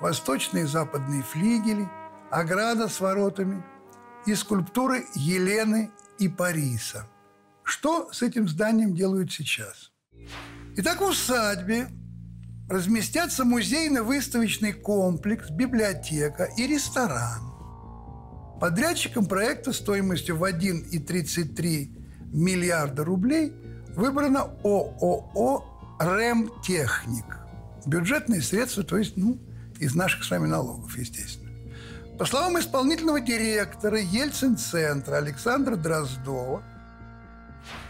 восточные 0.00 0.64
и 0.64 0.66
западные 0.66 1.22
флигели, 1.22 1.88
ограда 2.30 2.88
с 2.88 2.98
воротами 3.00 3.62
и 4.24 4.34
скульптуры 4.34 5.06
Елены 5.14 5.90
и 6.18 6.28
Париса. 6.28 7.06
Что 7.62 8.10
с 8.10 8.22
этим 8.22 8.48
зданием 8.48 8.94
делают 8.94 9.32
сейчас? 9.32 9.91
Итак, 10.76 11.00
в 11.00 11.04
усадьбе 11.04 11.88
разместятся 12.68 13.44
музейно-выставочный 13.44 14.72
комплекс, 14.72 15.50
библиотека 15.50 16.48
и 16.56 16.66
ресторан. 16.66 17.52
Подрядчиком 18.60 19.26
проекта 19.26 19.72
стоимостью 19.72 20.36
в 20.36 20.44
1,33 20.44 22.32
миллиарда 22.32 23.04
рублей 23.04 23.52
выбрано 23.94 24.42
ООО 24.64 25.98
«Ремтехник». 26.00 27.38
Бюджетные 27.84 28.40
средства, 28.40 28.84
то 28.84 28.96
есть, 28.96 29.16
ну, 29.16 29.38
из 29.78 29.94
наших 29.94 30.24
с 30.24 30.30
вами 30.30 30.46
налогов, 30.46 30.96
естественно. 30.96 31.50
По 32.18 32.24
словам 32.24 32.58
исполнительного 32.58 33.20
директора 33.20 33.98
Ельцин-центра 34.00 35.16
Александра 35.16 35.76
Дроздова, 35.76 36.62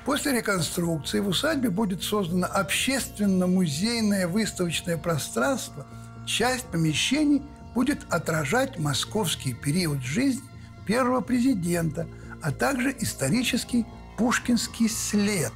После 0.04 0.32
реконструкции 0.32 1.20
в 1.20 1.28
усадьбе 1.28 1.70
будет 1.70 2.02
создано 2.02 2.48
общественно-музейное 2.48 4.26
выставочное 4.26 4.96
пространство. 4.96 5.86
Часть 6.26 6.66
помещений 6.66 7.42
будет 7.74 8.04
отражать 8.12 8.78
московский 8.78 9.54
период 9.54 10.02
жизни 10.02 10.42
первого 10.86 11.20
президента, 11.20 12.08
а 12.42 12.50
также 12.50 12.94
исторический 12.98 13.86
пушкинский 14.18 14.88
след. 14.88 15.52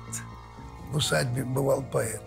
В 0.93 0.97
усадьбе 0.97 1.45
бывал 1.45 1.83
поэт. 1.83 2.23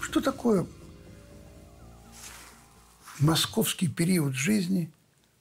Что 0.00 0.20
такое 0.22 0.66
московский 3.18 3.88
период 3.88 4.34
жизни 4.34 4.90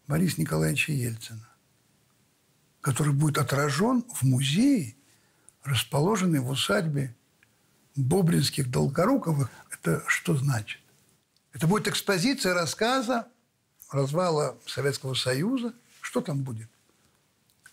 Бориса 0.07 0.41
Николаевича 0.41 0.91
Ельцина? 0.91 1.44
Который 2.85 3.13
будет 3.13 3.39
отражен 3.39 4.05
в 4.13 4.21
музее, 4.21 4.95
расположенный 5.63 6.39
в 6.39 6.49
усадьбе 6.51 7.15
Бобринских 7.95 8.69
Долгоруковых. 8.69 9.49
Это 9.71 10.03
что 10.05 10.35
значит? 10.35 10.79
Это 11.51 11.65
будет 11.65 11.87
экспозиция 11.87 12.53
рассказа 12.53 13.27
развала 13.89 14.55
Советского 14.67 15.15
Союза. 15.15 15.73
Что 15.99 16.21
там 16.21 16.43
будет? 16.43 16.69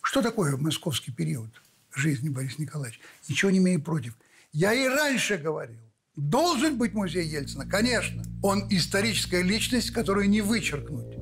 Что 0.00 0.22
такое 0.22 0.56
московский 0.56 1.12
период 1.12 1.50
жизни 1.94 2.30
Бориса 2.30 2.62
Николаевича? 2.62 3.00
Ничего 3.28 3.50
не 3.50 3.58
имею 3.58 3.82
против. 3.82 4.16
Я 4.54 4.72
и 4.72 4.88
раньше 4.88 5.36
говорил. 5.36 5.76
Должен 6.16 6.78
быть 6.78 6.94
музей 6.94 7.26
Ельцина, 7.26 7.68
конечно. 7.68 8.22
Он 8.42 8.66
историческая 8.70 9.42
личность, 9.42 9.90
которую 9.90 10.30
не 10.30 10.40
вычеркнуть. 10.40 11.18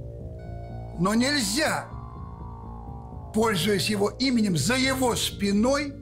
Но 1.01 1.13
нельзя 1.15 1.91
пользуясь 3.33 3.89
его 3.89 4.11
именем, 4.11 4.57
за 4.57 4.77
его 4.77 5.17
спиной 5.17 5.95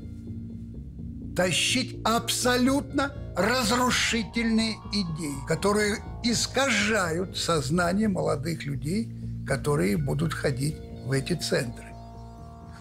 тащить 1.36 2.00
абсолютно 2.04 3.14
разрушительные 3.36 4.76
идеи, 4.92 5.46
которые 5.46 5.98
искажают 6.24 7.38
сознание 7.38 8.08
молодых 8.08 8.64
людей, 8.64 9.12
которые 9.46 9.96
будут 9.96 10.34
ходить 10.34 10.76
в 11.04 11.12
эти 11.12 11.34
центры. 11.34 11.86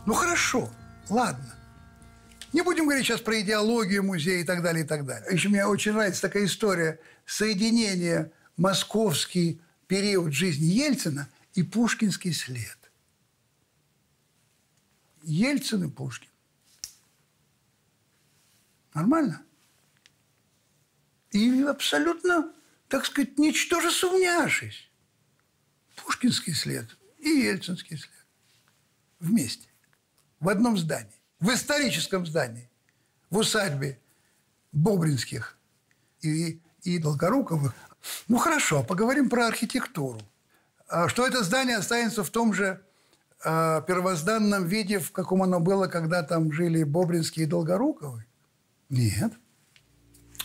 Ну 0.05 0.13
хорошо, 0.13 0.69
ладно. 1.09 1.53
Не 2.53 2.61
будем 2.61 2.85
говорить 2.85 3.05
сейчас 3.05 3.21
про 3.21 3.39
идеологию 3.41 4.03
музея 4.03 4.41
и 4.41 4.43
так 4.43 4.63
далее, 4.63 4.83
и 4.83 4.87
так 4.87 5.05
далее. 5.05 5.27
Еще 5.31 5.49
мне 5.49 5.65
очень 5.65 5.91
нравится 5.91 6.23
такая 6.23 6.45
история 6.45 6.99
соединения 7.25 8.31
московский 8.55 9.61
период 9.87 10.33
жизни 10.33 10.65
Ельцина 10.65 11.27
и 11.53 11.61
пушкинский 11.61 12.33
след. 12.33 12.77
Ельцин 15.27 15.83
и 15.83 15.89
Пушкин. 15.89 16.29
Нормально? 18.93 19.43
И 21.31 21.63
абсолютно, 21.63 22.53
так 22.87 23.05
сказать, 23.05 23.37
ничтоже 23.37 23.91
сумняшись. 23.91 24.89
Пушкинский 25.97 26.53
след 26.53 26.97
и 27.17 27.27
Ельцинский 27.27 27.97
след. 27.97 28.25
Вместе. 29.19 29.67
В 30.39 30.47
одном 30.47 30.77
здании. 30.77 31.19
В 31.41 31.53
историческом 31.53 32.25
здании. 32.25 32.69
В 33.29 33.39
усадьбе 33.39 33.99
Бобринских 34.71 35.57
и, 36.21 36.61
и 36.83 36.99
Долгоруковых. 36.99 37.73
Ну, 38.29 38.37
хорошо, 38.37 38.81
поговорим 38.81 39.29
про 39.29 39.47
архитектуру. 39.47 40.21
А 40.87 41.09
что 41.09 41.27
это 41.27 41.43
здание 41.43 41.75
останется 41.75 42.23
в 42.23 42.29
том 42.29 42.53
же 42.53 42.86
первозданном 43.43 44.65
виде, 44.65 44.99
в 44.99 45.11
каком 45.11 45.43
оно 45.43 45.59
было, 45.59 45.87
когда 45.87 46.23
там 46.23 46.51
жили 46.51 46.83
Бобринские 46.83 47.45
и 47.45 47.49
Долгоруковы? 47.49 48.25
Нет. 48.89 49.33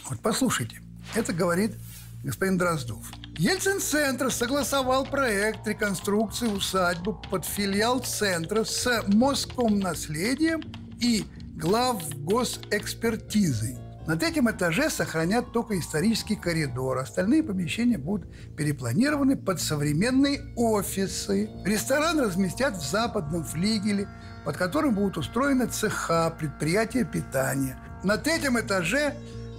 Вот 0.09 0.21
послушайте. 0.21 0.81
Это 1.15 1.33
говорит 1.33 1.75
господин 2.23 2.59
Дроздов. 2.59 3.05
Ельцин-центр 3.37 4.31
согласовал 4.31 5.05
проект 5.05 5.67
реконструкции 5.67 6.47
усадьбы 6.47 7.15
под 7.15 7.45
филиал 7.45 8.01
центра 8.01 8.65
с 8.65 9.05
Москомнаследием 9.09 10.63
и 11.01 11.25
глав 11.57 12.03
госэкспертизой. 12.21 13.82
На 14.05 14.17
третьем 14.17 14.51
этаже 14.51 14.91
сохранят 14.91 15.53
только 15.53 15.79
исторический 15.79 16.35
коридор. 16.35 16.99
Остальные 16.99 17.45
помещения 17.45 17.99
будут 17.99 18.29
перепланированы 18.57 19.37
под 19.37 19.61
современные 19.61 20.53
офисы. 20.57 21.49
Ресторан 21.65 22.19
разместят 22.19 22.77
в 22.77 22.85
западном 22.85 23.45
флигеле, 23.45 24.09
под 24.45 24.57
которым 24.57 24.97
будут 24.97 25.19
устроены 25.19 25.67
цеха, 25.67 26.35
предприятия 26.37 27.05
питания. 27.05 27.79
На 28.03 28.17
третьем 28.17 28.59
этаже 28.59 29.15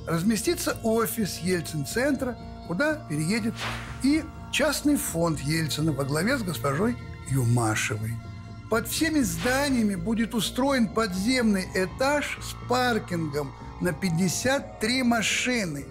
разместится 0.05 0.75
офис 0.83 1.37
Ельцин-центра, 1.37 2.37
куда 2.67 2.95
переедет 2.95 3.53
и 4.03 4.25
частный 4.51 4.97
фонд 4.97 5.39
Ельцина 5.39 5.93
во 5.93 6.03
главе 6.03 6.37
с 6.37 6.43
госпожой 6.43 6.97
Юмашевой. 7.29 8.11
Под 8.69 8.89
всеми 8.89 9.19
зданиями 9.21 9.95
будет 9.95 10.33
устроен 10.33 10.89
подземный 10.89 11.65
этаж 11.75 12.37
с 12.41 12.67
паркингом 12.67 13.53
на 13.83 13.91
53 13.91 15.03
машины. 15.03 15.85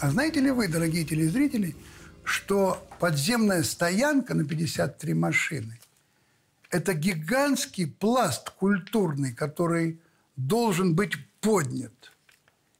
А 0.00 0.10
знаете 0.10 0.40
ли 0.40 0.50
вы, 0.50 0.68
дорогие 0.68 1.04
телезрители, 1.04 1.76
что 2.24 2.88
подземная 2.98 3.62
стоянка 3.62 4.32
на 4.32 4.44
53 4.44 5.12
машины– 5.12 5.78
это 6.70 6.94
гигантский 6.94 7.86
пласт 7.86 8.48
культурный, 8.50 9.34
который 9.34 10.00
должен 10.36 10.94
быть 10.94 11.12
поднят 11.42 12.12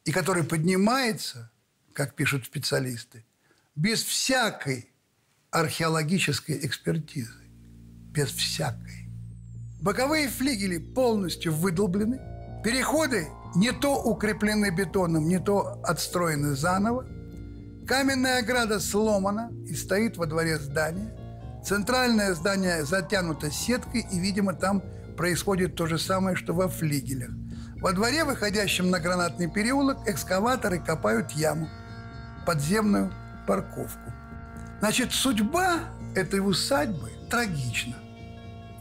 и 0.07 0.11
который 0.11 0.43
поднимается, 0.43 1.51
как 1.93 2.15
пишут 2.15 2.47
специалисты, 2.47 3.27
без 3.77 4.03
всякой 4.03 4.91
археологической 5.51 6.59
экспертизы. 6.65 7.45
Без 8.15 8.31
всякой. 8.31 9.07
Боковые 9.83 10.29
флигели 10.29 10.79
полностью 10.79 11.55
выдолблены, 11.55 12.19
переходы 12.65 13.29
не 13.55 13.73
то 13.73 14.03
укреплены 14.03 14.71
бетоном, 14.71 15.29
не 15.29 15.39
то 15.39 15.81
отстроены 15.85 16.55
заново. 16.55 17.07
Каменная 17.87 18.41
ограда 18.41 18.81
сломана 18.81 19.51
и 19.67 19.75
стоит 19.75 20.17
во 20.17 20.27
дворе 20.27 20.59
здания. 20.59 21.15
Центральное 21.65 22.35
здание 22.35 22.85
затянуто 22.85 23.51
сеткой, 23.51 24.07
и, 24.11 24.19
видимо, 24.19 24.55
там 24.55 24.83
происходит 25.17 25.75
то 25.75 25.87
же 25.87 25.99
самое, 25.99 26.37
что 26.37 26.55
во 26.55 26.69
флигелях. 26.69 27.31
Во 27.81 27.93
дворе, 27.93 28.25
выходящем 28.25 28.91
на 28.91 29.01
гранатный 29.01 29.49
переулок, 29.49 29.99
экскаваторы 30.07 30.81
копают 30.81 31.31
яму, 31.33 31.69
подземную 32.47 33.13
парковку. 33.47 34.13
Значит, 34.81 35.13
судьба 35.13 35.81
этой 36.15 36.41
усадьбы 36.41 37.11
трагична. 37.31 37.97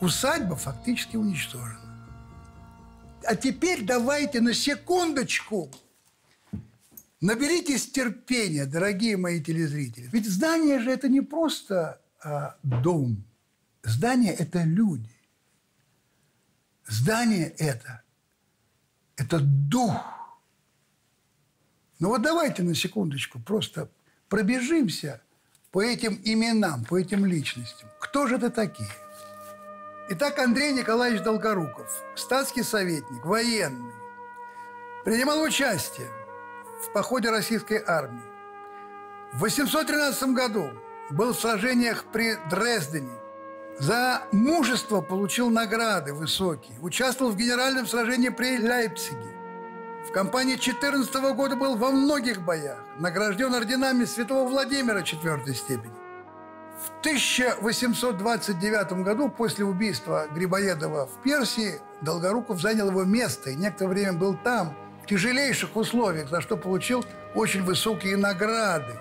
Усадьба 0.02 0.56
фактически 0.56 1.16
уничтожена. 1.16 1.87
А 3.28 3.36
теперь 3.36 3.84
давайте 3.84 4.40
на 4.40 4.54
секундочку 4.54 5.70
наберитесь 7.20 7.92
терпения, 7.92 8.66
дорогие 8.66 9.18
мои 9.18 9.42
телезрители. 9.42 10.08
Ведь 10.14 10.26
здание 10.30 10.80
же 10.80 10.90
это 10.92 11.10
не 11.10 11.20
просто 11.20 12.00
а, 12.24 12.56
дом. 12.64 13.26
Здание– 13.84 14.34
это 14.40 14.64
люди. 14.64 15.14
Здание– 16.88 17.50
это, 17.58 18.02
это 19.18 19.42
дух. 19.42 20.02
Ну 22.00 22.08
вот 22.08 22.22
давайте 22.22 22.64
на 22.64 22.76
секундочку 22.76 23.42
просто 23.42 23.90
пробежимся 24.30 25.22
по 25.72 25.84
этим 25.84 26.22
именам, 26.24 26.86
по 26.86 26.98
этим 26.98 27.26
личностям. 27.26 27.90
Кто 28.00 28.26
же 28.28 28.38
это 28.38 28.50
такие? 28.50 28.88
Итак, 30.10 30.40
Андрей 30.40 30.72
Николаевич 30.72 31.22
Долгоруков, 31.22 31.92
статский 32.16 32.64
советник, 32.64 33.26
военный, 33.26 33.92
принимал 35.04 35.42
участие 35.42 36.08
в 36.82 36.94
походе 36.94 37.30
российской 37.30 37.84
армии. 37.86 38.24
В 39.34 39.40
813 39.40 40.30
году 40.30 40.70
был 41.10 41.34
в 41.34 41.40
сражениях 41.40 42.06
при 42.06 42.38
Дрездене. 42.50 43.20
За 43.80 44.24
мужество 44.32 45.02
получил 45.02 45.50
награды 45.50 46.14
высокие. 46.14 46.80
Участвовал 46.80 47.32
в 47.32 47.36
генеральном 47.36 47.86
сражении 47.86 48.30
при 48.30 48.60
Лейпциге. 48.60 49.36
В 50.08 50.14
кампании 50.14 50.56
14 50.56 51.14
года 51.36 51.58
был 51.58 51.76
во 51.76 51.92
многих 51.92 52.42
боях. 52.44 52.80
Награжден 52.98 53.54
орденами 53.54 54.06
святого 54.06 54.48
Владимира 54.48 55.04
четвертой 55.04 55.54
степени. 55.54 56.07
В 56.78 57.00
1829 57.00 59.04
году, 59.04 59.30
после 59.30 59.66
убийства 59.66 60.28
Грибоедова 60.34 61.08
в 61.08 61.24
Персии, 61.24 61.80
Долгоруков 62.02 62.62
занял 62.62 62.90
его 62.90 63.04
место 63.04 63.50
и 63.50 63.56
некоторое 63.56 63.90
время 63.90 64.14
был 64.14 64.36
там, 64.36 64.76
в 65.04 65.08
тяжелейших 65.08 65.76
условиях, 65.76 66.30
за 66.30 66.42
что 66.42 66.56
получил 66.56 67.04
очень 67.34 67.64
высокие 67.64 68.16
награды 68.16 68.94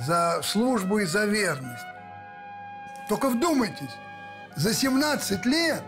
за 0.00 0.40
службу 0.42 1.00
и 1.00 1.04
за 1.04 1.26
верность. 1.26 1.84
Только 3.08 3.28
вдумайтесь, 3.28 3.94
за 4.56 4.72
17 4.72 5.44
лет 5.44 5.82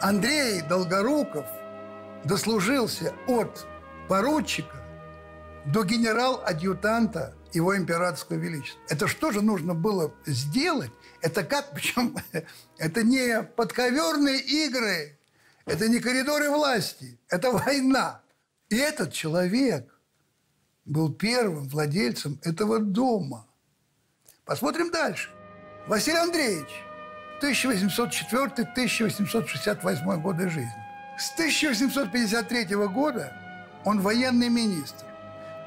Андрей 0.00 0.62
Долгоруков 0.62 1.46
дослужился 2.24 3.12
от 3.28 3.66
поручика 4.08 4.76
до 5.66 5.84
генерал-адъютанта 5.84 7.34
его 7.54 7.76
императорского 7.76 8.36
величества. 8.36 8.80
Это 8.88 9.08
что 9.08 9.30
же 9.30 9.42
нужно 9.42 9.74
было 9.74 10.14
сделать? 10.26 10.90
Это 11.20 11.44
как, 11.44 11.72
причем, 11.72 12.16
это 12.78 13.02
не 13.02 13.42
подковерные 13.42 14.40
игры, 14.40 15.18
это 15.64 15.88
не 15.88 16.00
коридоры 16.00 16.50
власти, 16.50 17.18
это 17.28 17.52
война. 17.52 18.20
И 18.68 18.76
этот 18.76 19.12
человек 19.12 19.94
был 20.84 21.12
первым 21.12 21.68
владельцем 21.68 22.38
этого 22.42 22.78
дома. 22.78 23.46
Посмотрим 24.44 24.90
дальше. 24.90 25.30
Василий 25.86 26.18
Андреевич, 26.18 26.70
1804-1868 27.40 30.20
годы 30.20 30.48
жизни. 30.48 30.84
С 31.18 31.32
1853 31.32 32.74
года 32.88 33.32
он 33.84 34.00
военный 34.00 34.48
министр. 34.48 35.04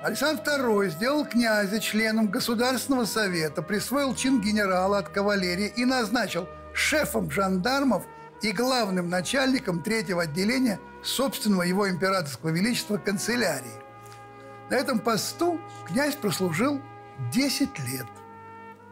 Александр 0.03 0.43
II 0.43 0.89
сделал 0.89 1.25
князя 1.25 1.79
членом 1.79 2.27
Государственного 2.27 3.05
совета, 3.05 3.63
присвоил 3.63 4.13
чин 4.13 4.39
генерала 4.41 4.99
от 4.99 5.09
кавалерии 5.09 5.73
и 5.75 5.85
назначил 5.85 6.47
шефом 6.73 7.31
жандармов 7.31 8.03
и 8.43 8.51
главным 8.51 9.09
начальником 9.09 9.81
третьего 9.81 10.23
отделения 10.23 10.79
собственного 11.03 11.63
его 11.63 11.89
императорского 11.89 12.49
величества 12.49 12.97
канцелярии. 12.97 13.65
На 14.69 14.75
этом 14.75 14.99
посту 14.99 15.59
князь 15.87 16.15
прослужил 16.15 16.79
10 17.33 17.79
лет. 17.79 18.05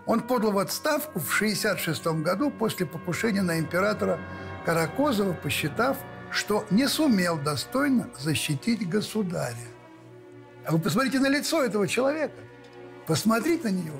Он 0.07 0.21
подал 0.21 0.53
в 0.53 0.57
отставку 0.57 1.19
в 1.19 1.35
1966 1.35 2.23
году 2.23 2.49
после 2.49 2.87
покушения 2.87 3.43
на 3.43 3.59
императора 3.59 4.19
Каракозова, 4.65 5.33
посчитав, 5.33 5.97
что 6.31 6.65
не 6.71 6.87
сумел 6.87 7.37
достойно 7.37 8.09
защитить 8.17 8.89
государя. 8.89 9.74
А 10.67 10.71
вы 10.71 10.79
посмотрите 10.79 11.19
на 11.19 11.27
лицо 11.27 11.63
этого 11.63 11.87
человека. 11.87 12.33
Посмотрите 13.05 13.69
на 13.69 13.73
него. 13.73 13.99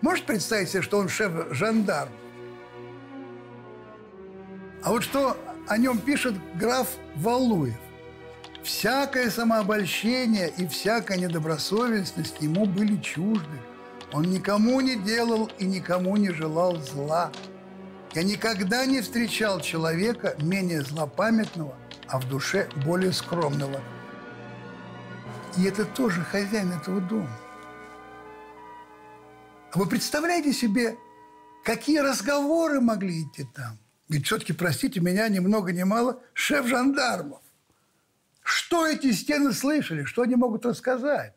Можете 0.00 0.26
представить 0.26 0.70
себе, 0.70 0.82
что 0.82 0.98
он 0.98 1.08
шеф-жандарм? 1.08 2.10
А 4.82 4.90
вот 4.90 5.04
что 5.04 5.36
о 5.68 5.78
нем 5.78 5.98
пишет 5.98 6.34
граф 6.56 6.88
Валуев. 7.16 7.76
Всякое 8.62 9.30
самообольщение 9.30 10.52
и 10.56 10.66
всякая 10.66 11.18
недобросовестность 11.18 12.40
ему 12.40 12.66
были 12.66 12.96
чужды. 12.96 13.58
Он 14.12 14.24
никому 14.24 14.80
не 14.80 14.96
делал 14.96 15.50
и 15.58 15.64
никому 15.64 16.16
не 16.16 16.30
желал 16.30 16.76
зла. 16.76 17.30
Я 18.14 18.24
никогда 18.24 18.84
не 18.86 19.00
встречал 19.00 19.60
человека 19.60 20.34
менее 20.40 20.82
злопамятного, 20.82 21.74
а 22.08 22.18
в 22.18 22.28
душе 22.28 22.68
более 22.84 23.12
скромного. 23.12 23.80
И 25.56 25.64
это 25.64 25.84
тоже 25.84 26.22
хозяин 26.22 26.72
этого 26.72 27.00
дома. 27.00 27.30
А 29.72 29.78
вы 29.78 29.86
представляете 29.86 30.52
себе, 30.52 30.96
какие 31.64 31.98
разговоры 31.98 32.80
могли 32.80 33.22
идти 33.22 33.44
там? 33.54 33.78
Ведь 34.08 34.26
все-таки, 34.26 34.52
простите 34.52 35.00
меня, 35.00 35.28
ни 35.28 35.38
много 35.38 35.72
ни 35.72 35.84
мало, 35.84 36.20
шеф 36.34 36.66
жандармов. 36.66 37.40
Что 38.42 38.86
эти 38.86 39.12
стены 39.12 39.52
слышали? 39.52 40.04
Что 40.04 40.22
они 40.22 40.34
могут 40.34 40.66
рассказать? 40.66 41.34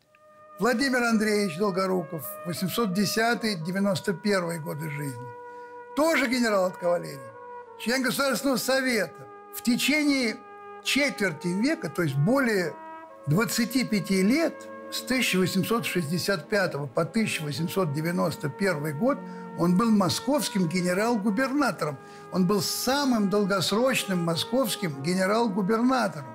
Владимир 0.58 1.02
Андреевич 1.02 1.56
Долгоруков, 1.58 2.26
810-91 2.46 4.58
годы 4.58 4.90
жизни. 4.90 5.28
Тоже 5.96 6.28
генерал 6.28 6.66
от 6.66 6.76
кавалерии. 6.76 7.20
Член 7.80 8.02
Государственного 8.02 8.56
Совета. 8.56 9.28
В 9.54 9.62
течение 9.62 10.36
четверти 10.82 11.48
века, 11.48 11.88
то 11.88 12.02
есть 12.02 12.16
более 12.16 12.74
25 13.26 14.10
лет, 14.10 14.54
с 14.90 15.02
1865 15.02 16.72
по 16.94 17.02
1891 17.02 18.98
год, 18.98 19.18
он 19.58 19.76
был 19.76 19.90
московским 19.90 20.68
генерал-губернатором. 20.68 21.98
Он 22.32 22.46
был 22.46 22.60
самым 22.60 23.30
долгосрочным 23.30 24.22
московским 24.22 25.02
генерал-губернатором. 25.02 26.28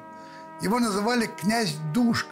Его 0.62 0.80
называли 0.80 1.30
князь 1.40 1.76
Душка. 1.94 2.30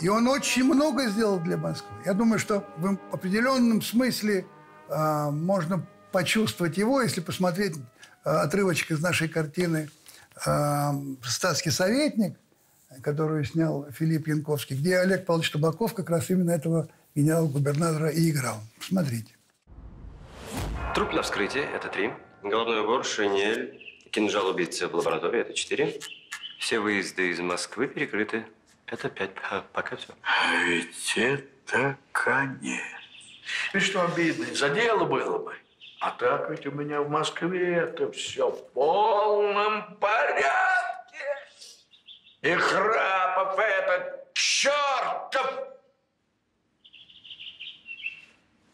И 0.00 0.08
он 0.08 0.26
очень 0.26 0.64
много 0.64 1.08
сделал 1.08 1.38
для 1.38 1.56
Москвы. 1.56 1.94
Я 2.04 2.14
думаю, 2.14 2.38
что 2.38 2.64
в 2.78 2.98
определенном 3.12 3.80
смысле 3.80 4.46
э, 4.88 5.30
можно 5.30 5.86
почувствовать 6.10 6.78
его, 6.78 7.00
если 7.00 7.20
посмотреть 7.20 7.76
э, 8.24 8.30
отрывочек 8.30 8.90
из 8.92 9.00
нашей 9.00 9.28
картины 9.28 9.88
э, 10.44 10.90
«Статский 11.22 11.70
советник», 11.70 12.36
которую 13.02 13.44
снял 13.44 13.86
Филипп 13.90 14.28
Янковский, 14.28 14.76
где 14.76 14.98
Олег 14.98 15.26
Павлович 15.26 15.50
Табаков 15.50 15.94
как 15.94 16.10
раз 16.10 16.30
именно 16.30 16.50
этого 16.50 16.88
генерал-губернатора 17.14 18.08
и 18.08 18.30
играл. 18.30 18.60
Посмотрите. 18.78 19.34
Труп 20.94 21.12
на 21.12 21.22
вскрытии– 21.22 21.62
это 21.74 21.88
три. 21.88 22.12
Головной 22.42 22.80
убор, 22.82 23.04
шинель, 23.04 23.80
кинжал 24.10 24.48
убийцы 24.48 24.86
в 24.86 24.94
лаборатории– 24.94 25.40
это 25.42 25.54
четыре. 25.54 25.98
Все 26.58 26.78
выезды 26.78 27.30
из 27.30 27.40
Москвы 27.40 27.88
перекрыты. 27.88 28.46
Это 28.86 29.08
пять. 29.08 29.30
Пока 29.72 29.96
все. 29.96 30.12
А 30.22 30.64
ведь 30.64 31.14
это 31.16 31.96
конец. 32.12 32.80
И 33.72 33.78
что 33.78 34.04
обидно, 34.04 34.46
за 34.54 34.68
дело 34.70 35.04
было 35.04 35.38
бы. 35.38 35.54
А 36.00 36.10
так 36.10 36.50
ведь 36.50 36.66
у 36.66 36.70
меня 36.70 37.00
в 37.00 37.08
Москве 37.08 37.76
это 37.76 38.10
все 38.12 38.50
в 38.50 38.72
полном 38.72 39.96
порядке. 39.96 40.44
И 42.44 42.54
Храпов 42.56 43.58
этот 43.58 44.34
чертов! 44.34 45.50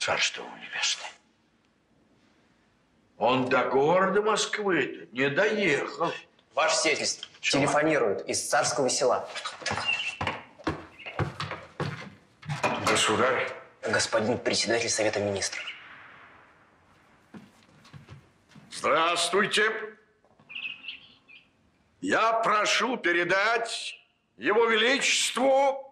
Царство 0.01 0.43
небесное. 0.61 1.11
Он 3.17 3.49
до 3.49 3.63
города 3.67 4.23
Москвы 4.23 5.09
не 5.13 5.31
доехал. 5.31 6.13
Ваше 6.53 6.75
сельство 6.79 7.29
телефонируют 7.41 8.29
из 8.29 8.45
царского 8.49 8.91
села. 8.91 9.29
Государь? 12.89 13.53
Господин 13.83 14.39
председатель 14.39 14.91
Совета 14.91 15.21
Министров. 15.21 15.65
Здравствуйте. 18.73 20.00
Я 22.01 22.33
прошу 22.33 22.97
передать 22.97 23.95
Его 24.37 24.67
Величеству 24.67 25.87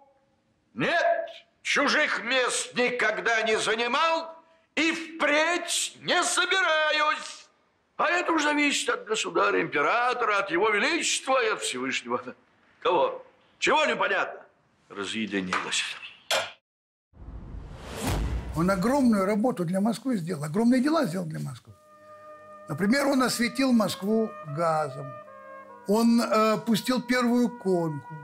нет, 0.79 1.29
чужих 1.63 2.23
мест 2.23 2.73
никогда 2.75 3.43
не 3.43 3.59
занимал 3.59 4.33
и 4.77 4.93
впредь 4.93 5.97
не 6.03 6.23
собираюсь. 6.23 7.49
А 7.97 8.09
это 8.09 8.31
уже 8.31 8.45
зависит 8.45 8.89
от 8.89 9.05
государя-императора, 9.05 10.39
от 10.39 10.53
его 10.53 10.71
величества 10.71 11.45
и 11.45 11.49
от 11.49 11.63
Всевышнего. 11.63 12.23
Кого? 12.79 13.27
Чего 13.59 13.85
непонятно? 13.87 14.41
Разъединилось. 14.89 15.83
Он 18.57 18.71
огромную 18.71 19.25
работу 19.27 19.65
для 19.65 19.81
Москвы 19.81 20.17
сделал, 20.17 20.45
огромные 20.45 20.81
дела 20.81 21.07
сделал 21.07 21.27
для 21.27 21.41
Москвы. 21.41 21.73
Например, 22.69 23.07
он 23.09 23.23
осветил 23.25 23.73
Москву 23.73 24.31
газом, 24.57 25.13
он 25.89 26.21
э, 26.21 26.59
пустил 26.59 27.03
первую 27.03 27.49
конку, 27.49 28.15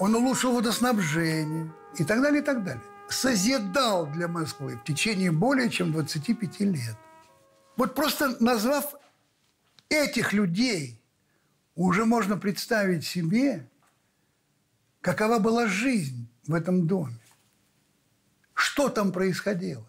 он 0.00 0.14
улучшил 0.14 0.52
водоснабжение 0.52 1.72
и 1.96 2.04
так 2.04 2.20
далее, 2.20 2.42
и 2.42 2.44
так 2.44 2.64
далее. 2.64 2.82
Созидал 3.08 4.06
для 4.06 4.28
Москвы 4.28 4.76
в 4.76 4.84
течение 4.84 5.32
более 5.32 5.70
чем 5.70 5.92
25 5.92 6.60
лет. 6.60 6.96
Вот 7.76 7.94
просто 7.94 8.36
назвав 8.40 8.94
этих 9.88 10.32
людей, 10.32 11.00
уже 11.74 12.04
можно 12.04 12.36
представить 12.36 13.06
себе, 13.06 13.68
какова 15.00 15.38
была 15.38 15.68
жизнь 15.68 16.28
в 16.46 16.54
этом 16.54 16.88
доме. 16.88 17.20
Что 18.52 18.88
там 18.88 19.12
происходило? 19.12 19.88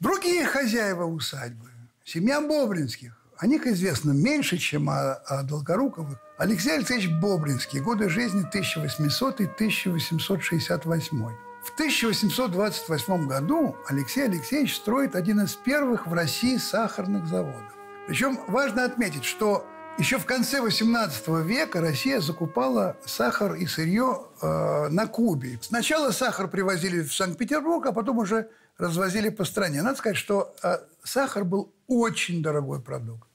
Другие 0.00 0.46
хозяева 0.46 1.04
усадьбы, 1.04 1.70
семья 2.04 2.40
Бобринских, 2.40 3.19
о 3.40 3.46
них 3.46 3.66
известно 3.66 4.12
меньше, 4.12 4.58
чем 4.58 4.90
о, 4.90 5.14
о 5.14 5.42
Долгоруковых. 5.42 6.18
Алексей 6.36 6.74
Алексеевич 6.74 7.08
Бобринский, 7.08 7.80
годы 7.80 8.10
жизни 8.10 8.44
1800-1868. 8.52 11.32
В 11.62 11.74
1828 11.74 13.26
году 13.26 13.76
Алексей 13.88 14.24
Алексеевич 14.24 14.76
строит 14.76 15.16
один 15.16 15.40
из 15.40 15.54
первых 15.54 16.06
в 16.06 16.12
России 16.12 16.58
сахарных 16.58 17.26
заводов. 17.26 17.72
Причем 18.06 18.38
важно 18.46 18.84
отметить, 18.84 19.24
что 19.24 19.66
еще 19.96 20.18
в 20.18 20.26
конце 20.26 20.58
XVIII 20.58 21.42
века 21.42 21.80
Россия 21.80 22.20
закупала 22.20 22.98
сахар 23.06 23.54
и 23.54 23.64
сырье 23.66 24.26
э, 24.42 24.88
на 24.90 25.06
Кубе. 25.06 25.58
Сначала 25.62 26.10
сахар 26.10 26.46
привозили 26.48 27.00
в 27.02 27.14
Санкт-Петербург, 27.14 27.86
а 27.86 27.92
потом 27.92 28.18
уже 28.18 28.50
развозили 28.76 29.30
по 29.30 29.44
стране. 29.44 29.80
Надо 29.82 29.96
сказать, 29.96 30.18
что 30.18 30.54
э, 30.62 30.76
сахар 31.04 31.44
был 31.44 31.72
очень 31.86 32.42
дорогой 32.42 32.80
продукт. 32.80 33.29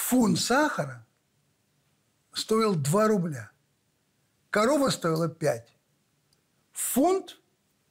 Фунт 0.00 0.40
сахара 0.40 1.06
стоил 2.32 2.74
2 2.74 3.08
рубля. 3.08 3.50
Корова 4.50 4.88
стоила 4.88 5.28
5. 5.28 5.76
Фунт 6.72 7.38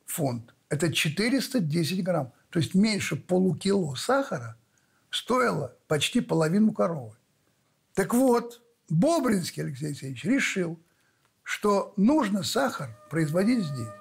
фунт– 0.06 0.54
это 0.70 0.92
410 0.92 2.04
грамм. 2.04 2.34
То 2.50 2.60
есть 2.60 2.74
меньше 2.74 3.16
полукило 3.16 3.96
сахара 3.96 4.58
стоило 5.12 5.78
почти 5.88 6.20
половину 6.20 6.74
коровы. 6.74 7.16
Так 7.94 8.14
вот, 8.14 8.62
Бобринский 8.90 9.64
Алексей 9.64 9.88
Алексеевич 9.88 10.26
решил, 10.26 10.80
что 11.44 11.94
нужно 11.96 12.44
сахар 12.44 12.90
производить 13.10 13.64
здесь. 13.64 13.94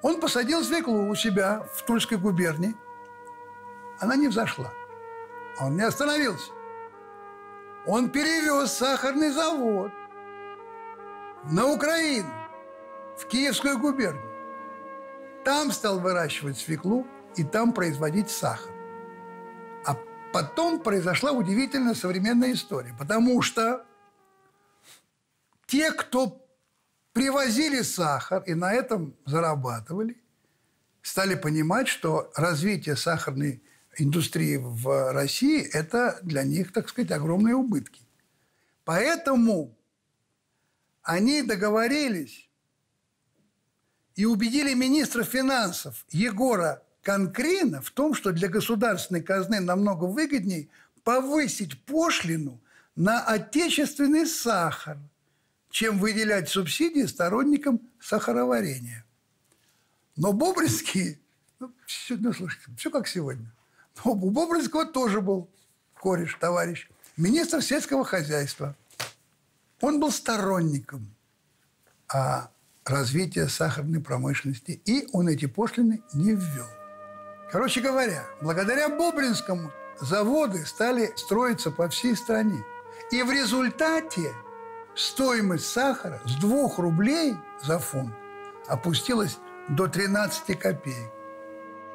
Он 0.00 0.20
посадил 0.20 0.64
свеклу 0.64 1.08
у 1.08 1.14
себя 1.14 1.60
в 1.74 1.84
Тульской 1.84 2.18
губернии. 2.18 2.74
Она 4.00 4.16
не 4.16 4.28
взошла. 4.28 4.72
Он 5.60 5.76
не 5.76 5.82
остановился. 5.82 6.50
Он 7.86 8.10
перевез 8.10 8.72
сахарный 8.72 9.30
завод 9.30 9.90
на 11.50 11.66
Украину, 11.66 12.32
в 13.18 13.26
Киевскую 13.26 13.78
губернию. 13.78 14.22
Там 15.44 15.72
стал 15.72 15.98
выращивать 15.98 16.58
свеклу 16.58 17.06
и 17.36 17.42
там 17.42 17.72
производить 17.72 18.30
сахар. 18.30 18.70
А 19.84 19.96
потом 20.32 20.80
произошла 20.80 21.32
удивительная 21.32 21.94
современная 21.94 22.52
история, 22.52 22.94
потому 22.96 23.42
что 23.42 23.84
те, 25.66 25.90
кто 25.90 26.46
привозили 27.12 27.82
сахар 27.82 28.42
и 28.44 28.54
на 28.54 28.72
этом 28.72 29.16
зарабатывали, 29.26 30.22
стали 31.02 31.34
понимать, 31.34 31.88
что 31.88 32.30
развитие 32.36 32.94
сахарной 32.94 33.60
индустрии 33.98 34.56
в 34.56 35.12
России– 35.12 35.62
это 35.72 36.18
для 36.22 36.42
них, 36.44 36.72
так 36.72 36.88
сказать, 36.88 37.10
огромные 37.10 37.54
убытки. 37.54 38.02
Поэтому 38.84 39.74
они 41.02 41.42
договорились 41.42 42.48
и 44.14 44.24
убедили 44.24 44.74
министра 44.74 45.24
финансов 45.24 46.04
Егора 46.10 46.82
Конкрина 47.02 47.80
в 47.80 47.90
том, 47.90 48.14
что 48.14 48.32
для 48.32 48.48
государственной 48.48 49.22
казны 49.22 49.60
намного 49.60 50.04
выгоднее 50.04 50.68
повысить 51.02 51.82
пошлину 51.84 52.60
на 52.94 53.24
отечественный 53.24 54.26
сахар, 54.26 54.98
чем 55.70 55.98
выделять 55.98 56.48
субсидии 56.48 57.06
сторонникам 57.06 57.80
сахароварения. 58.00 59.04
Но 60.16 60.32
Бобринский, 60.32 61.18
ну, 61.58 61.72
все, 61.86 62.16
ну, 62.16 62.32
слушайте, 62.32 62.66
все 62.76 62.90
как 62.90 63.08
сегодня. 63.08 63.50
Но 64.04 64.12
у 64.12 64.30
Бобринского 64.30 64.86
тоже 64.86 65.20
был 65.20 65.48
кореш, 65.94 66.36
товарищ, 66.40 66.88
министр 67.16 67.62
сельского 67.62 68.04
хозяйства. 68.04 68.74
Он 69.80 70.00
был 70.00 70.10
сторонником 70.10 71.14
а, 72.12 72.50
развития 72.84 73.48
сахарной 73.48 74.00
промышленности, 74.00 74.80
и 74.84 75.08
он 75.12 75.28
эти 75.28 75.46
пошлины 75.46 76.02
не 76.14 76.32
ввел. 76.32 76.66
Короче 77.50 77.80
говоря, 77.80 78.24
благодаря 78.40 78.88
Бобринскому 78.88 79.70
заводы 80.00 80.64
стали 80.64 81.12
строиться 81.16 81.70
по 81.70 81.88
всей 81.88 82.16
стране. 82.16 82.64
И 83.10 83.22
в 83.22 83.30
результате 83.30 84.32
стоимость 84.94 85.66
сахара 85.66 86.20
с 86.24 86.36
2 86.36 86.76
рублей 86.78 87.36
за 87.62 87.78
фунт 87.78 88.14
опустилась 88.68 89.38
до 89.68 89.86
13 89.86 90.58
копеек. 90.58 91.10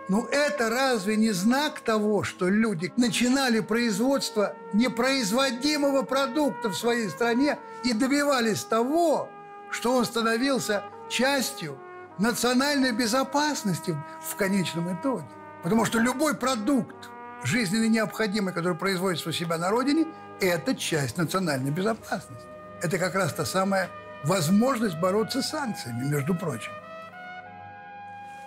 Ну 0.10 0.26
это 0.26 0.70
разве 0.70 1.18
не 1.18 1.32
знак 1.32 1.82
того, 1.82 2.24
что 2.24 2.48
люди 2.48 2.94
начинали 2.96 3.60
производство 3.60 4.56
непроизводимого 4.72 6.04
продукта 6.04 6.70
в 6.70 6.78
своей 6.78 7.10
стране 7.10 7.60
и 7.84 7.92
добивались 7.92 8.64
того, 8.64 9.30
что 9.70 9.94
он 9.94 10.06
становился 10.06 10.84
частью 11.10 11.78
национальной 12.20 12.94
безопасности 12.94 13.98
в 14.22 14.36
конечном 14.38 14.94
итоге? 14.94 15.28
Потому 15.62 15.84
что 15.84 16.00
любой 16.00 16.36
продукт 16.36 17.10
жизненно 17.44 17.90
необходимый, 17.90 18.54
который 18.54 18.78
производится 18.78 19.30
у 19.30 19.34
себя 19.34 19.58
на 19.58 19.70
родине, 19.70 20.08
это 20.40 20.74
часть 20.74 21.18
национальной 21.18 21.72
безопасности. 21.72 22.46
Это 22.82 22.98
как 22.98 23.16
раз 23.16 23.34
та 23.34 23.44
самая 23.44 23.90
возможность 24.24 24.98
бороться 25.00 25.42
с 25.42 25.50
санкциями, 25.50 26.08
между 26.08 26.34
прочим. 26.34 26.72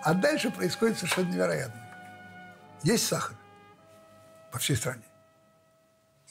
А 0.03 0.13
дальше 0.13 0.51
происходит 0.51 0.97
совершенно 0.97 1.31
невероятно. 1.31 1.81
Есть 2.83 3.05
сахар 3.07 3.37
по 4.51 4.59
всей 4.59 4.75
стране, 4.75 5.05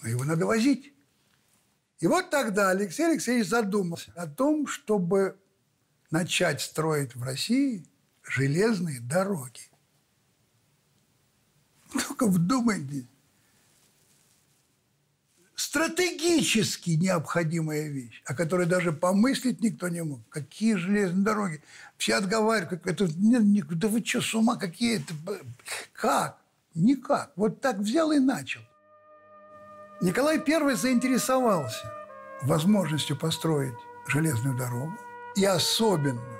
но 0.02 0.08
его 0.08 0.24
надо 0.24 0.46
возить. 0.46 0.92
И 2.00 2.06
вот 2.06 2.30
тогда 2.30 2.70
Алексей 2.70 3.06
Алексеевич 3.06 3.46
задумался 3.46 4.12
о 4.16 4.26
том, 4.26 4.66
чтобы 4.66 5.38
начать 6.10 6.60
строить 6.60 7.14
в 7.14 7.22
России 7.22 7.86
железные 8.22 9.00
дороги. 9.00 9.70
Только 11.92 12.26
вдумайтесь. 12.26 13.09
Стратегически 15.70 16.90
необходимая 17.00 17.86
вещь, 17.86 18.24
о 18.26 18.34
которой 18.34 18.66
даже 18.66 18.90
помыслить 18.90 19.60
никто 19.60 19.86
не 19.86 20.02
мог. 20.02 20.18
Какие 20.28 20.74
железные 20.74 21.22
дороги? 21.22 21.62
Все 21.96 22.16
отговаривают. 22.16 22.84
Это, 22.84 23.04
нет, 23.16 23.44
нет, 23.44 23.66
да 23.78 23.86
вы 23.86 24.04
что, 24.04 24.20
с 24.20 24.34
ума 24.34 24.56
какие 24.56 24.96
это? 24.96 25.14
Как? 25.92 26.38
Никак. 26.74 27.30
Вот 27.36 27.60
так 27.60 27.76
взял 27.76 28.10
и 28.10 28.18
начал. 28.18 28.62
Николай 30.00 30.42
I 30.44 30.74
заинтересовался 30.74 31.86
возможностью 32.42 33.16
построить 33.16 33.78
железную 34.08 34.58
дорогу 34.58 34.98
и 35.36 35.44
особенно 35.44 36.36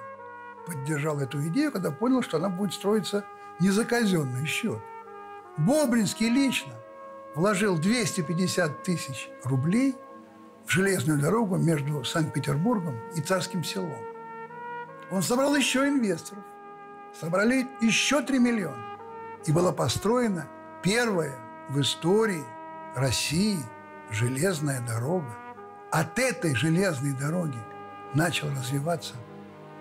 поддержал 0.67 1.21
эту 1.21 1.41
идею, 1.51 1.71
когда 1.71 1.93
понял, 1.93 2.23
что 2.23 2.39
она 2.39 2.49
будет 2.49 2.75
строиться 2.75 3.25
не 3.61 3.71
за 3.71 3.85
казенный 3.85 4.47
счет. 4.47 4.83
Бобринский 5.57 6.31
лично 6.31 6.73
вложил 7.35 7.79
250 7.79 8.83
тысяч 8.83 9.31
рублей 9.45 9.95
в 10.67 10.71
железную 10.71 11.21
дорогу 11.21 11.57
между 11.57 12.05
Санкт-Петербургом 12.05 12.97
и 13.17 13.21
Царским 13.21 13.65
селом. 13.65 13.99
Он 15.11 15.23
собрал 15.23 15.55
еще 15.57 15.89
инвесторов, 15.89 16.45
собрали 17.19 17.67
еще 17.81 18.23
3 18.23 18.39
миллиона. 18.39 18.85
И 19.47 19.53
была 19.53 19.73
построена 19.73 20.47
первая 20.83 21.37
в 21.69 21.81
истории 21.81 22.45
России 22.95 23.59
железная 24.11 24.81
дорога. 24.87 25.37
От 25.91 26.19
этой 26.19 26.55
железной 26.55 27.13
дороги 27.13 27.59
начал 28.15 28.51
развиваться 28.51 29.15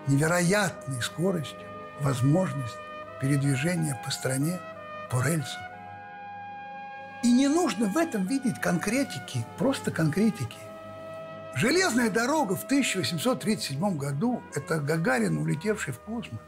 невероятной 0.06 1.02
скоростью 1.02 1.60
возможность 2.00 2.76
передвижения 3.20 4.00
по 4.04 4.10
стране 4.10 4.60
по 5.10 5.22
рельсам. 5.22 5.69
И 7.22 7.30
не 7.30 7.48
нужно 7.48 7.86
в 7.86 7.96
этом 7.96 8.26
видеть 8.26 8.60
конкретики, 8.60 9.44
просто 9.58 9.90
конкретики. 9.90 10.56
Железная 11.54 12.10
дорога 12.10 12.56
в 12.56 12.64
1837 12.64 13.96
году– 13.96 14.42
это 14.54 14.78
Гагарин, 14.78 15.36
улетевший 15.36 15.92
в 15.92 15.98
космос. 15.98 16.40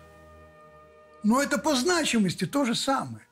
Но 1.23 1.43
это 1.43 1.59
по 1.59 1.75
значимости 1.75 2.47
то 2.47 2.65
же 2.65 2.75
самое. 2.75 3.25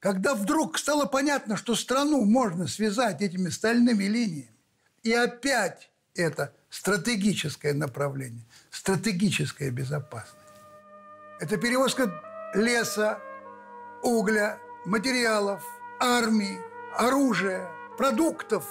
Когда 0.00 0.34
вдруг 0.34 0.78
стало 0.78 1.06
понятно, 1.06 1.56
что 1.56 1.74
страну 1.74 2.24
можно 2.24 2.66
связать 2.66 3.22
этими 3.22 3.48
стальными 3.48 4.04
линиями, 4.04 4.50
и 5.02 5.12
опять 5.12 5.90
это 6.14 6.52
стратегическое 6.68 7.72
направление, 7.72 8.44
стратегическая 8.70 9.70
безопасность. 9.70 10.36
Это 11.40 11.56
перевозка 11.56 12.10
леса, 12.54 13.18
угля, 14.02 14.58
материалов, 14.84 15.62
армии, 16.00 16.60
оружия, 16.96 17.68
продуктов. 17.96 18.64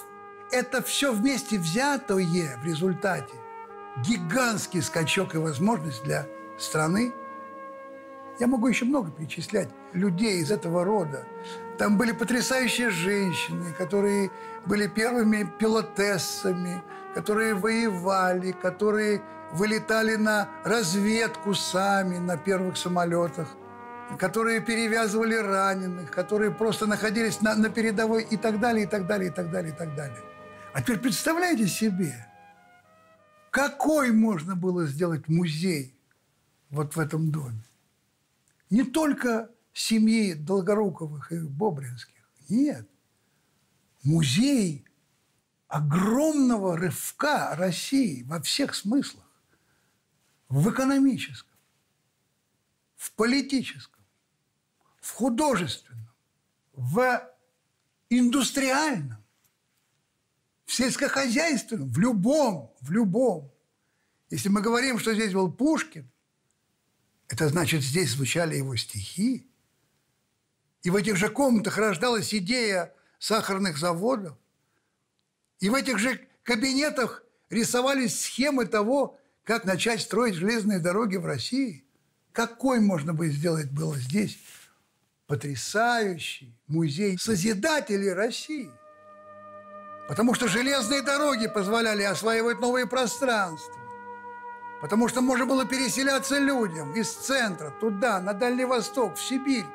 Это 0.51 0.81
все 0.81 1.11
вместе 1.11 1.57
взятое 1.57 2.57
в 2.61 2.65
результате 2.65 3.33
гигантский 3.97 4.81
скачок 4.81 5.35
и 5.35 5.37
возможность 5.37 6.03
для 6.03 6.27
страны. 6.57 7.13
Я 8.39 8.47
могу 8.47 8.67
еще 8.67 8.85
много 8.85 9.11
перечислять 9.11 9.69
людей 9.93 10.39
из 10.39 10.51
этого 10.51 10.83
рода. 10.83 11.25
Там 11.77 11.97
были 11.97 12.11
потрясающие 12.11 12.89
женщины, 12.89 13.73
которые 13.77 14.31
были 14.65 14.87
первыми 14.87 15.49
пилотессами, 15.59 16.83
которые 17.13 17.53
воевали, 17.53 18.51
которые 18.51 19.21
вылетали 19.53 20.15
на 20.15 20.49
разведку 20.63 21.53
сами 21.53 22.17
на 22.17 22.37
первых 22.37 22.77
самолетах 22.77 23.47
которые 24.19 24.61
перевязывали 24.61 25.35
раненых, 25.35 26.11
которые 26.11 26.51
просто 26.51 26.85
находились 26.85 27.41
на, 27.41 27.55
на 27.55 27.69
передовой 27.69 28.23
и 28.23 28.37
так 28.37 28.59
далее, 28.59 28.85
и 28.85 28.87
так 28.87 29.07
далее, 29.07 29.29
и 29.29 29.33
так 29.33 29.51
далее, 29.51 29.73
и 29.73 29.75
так 29.75 29.95
далее. 29.95 30.23
А 30.73 30.81
теперь 30.81 30.99
представляете 30.99 31.67
себе, 31.67 32.27
какой 33.51 34.11
можно 34.11 34.55
было 34.55 34.87
сделать 34.87 35.27
музей 35.27 35.95
вот 36.69 36.95
в 36.95 36.99
этом 36.99 37.31
доме? 37.31 37.63
Не 38.69 38.83
только 38.83 39.51
семьи 39.73 40.33
Долгоруковых 40.33 41.31
и 41.31 41.39
Бобринских. 41.39 42.27
Нет. 42.49 42.87
Музей 44.03 44.85
огромного 45.67 46.77
рывка 46.77 47.55
России 47.55 48.23
во 48.23 48.41
всех 48.41 48.73
смыслах. 48.73 49.23
В 50.49 50.71
экономическом, 50.71 51.57
в 52.95 53.11
политическом, 53.13 53.92
в 55.03 55.11
художественном, 55.11 56.09
в 56.71 57.29
индустриальном, 58.09 59.21
в 60.65 60.73
сельскохозяйственном, 60.73 61.91
в 61.91 61.99
любом, 61.99 62.73
в 62.79 62.89
любом. 62.89 63.51
Если 64.29 64.47
мы 64.47 64.61
говорим, 64.61 64.97
что 64.99 65.13
здесь 65.13 65.33
был 65.33 65.51
Пушкин, 65.51 66.09
это 67.27 67.49
значит, 67.49 67.81
здесь 67.81 68.11
звучали 68.11 68.55
его 68.55 68.77
стихи. 68.77 69.45
И 70.83 70.89
в 70.89 70.95
этих 70.95 71.17
же 71.17 71.27
комнатах 71.27 71.77
рождалась 71.77 72.33
идея 72.33 72.93
сахарных 73.19 73.77
заводов. 73.77 74.37
И 75.59 75.69
в 75.69 75.75
этих 75.75 75.99
же 75.99 76.25
кабинетах 76.43 77.23
рисовались 77.49 78.21
схемы 78.21 78.67
того, 78.67 79.19
как 79.43 79.65
начать 79.65 80.01
строить 80.01 80.35
железные 80.35 80.79
дороги 80.79 81.17
в 81.17 81.25
России. 81.25 81.83
Какой 82.31 82.79
можно 82.79 83.13
бы 83.13 83.27
сделать 83.29 83.69
было 83.69 83.97
здесь 83.97 84.39
потрясающий 85.27 86.57
музей 86.67 87.17
созидателей 87.17 88.13
России. 88.13 88.71
Потому 90.07 90.33
что 90.33 90.47
железные 90.47 91.01
дороги 91.01 91.47
позволяли 91.47 92.03
осваивать 92.03 92.59
новые 92.59 92.85
пространства. 92.85 93.73
Потому 94.81 95.07
что 95.07 95.21
можно 95.21 95.45
было 95.45 95.65
переселяться 95.65 96.39
людям 96.39 96.93
из 96.93 97.09
центра 97.09 97.71
туда, 97.79 98.19
на 98.19 98.33
Дальний 98.33 98.65
Восток, 98.65 99.15
в 99.15 99.23
Сибирь. 99.23 99.65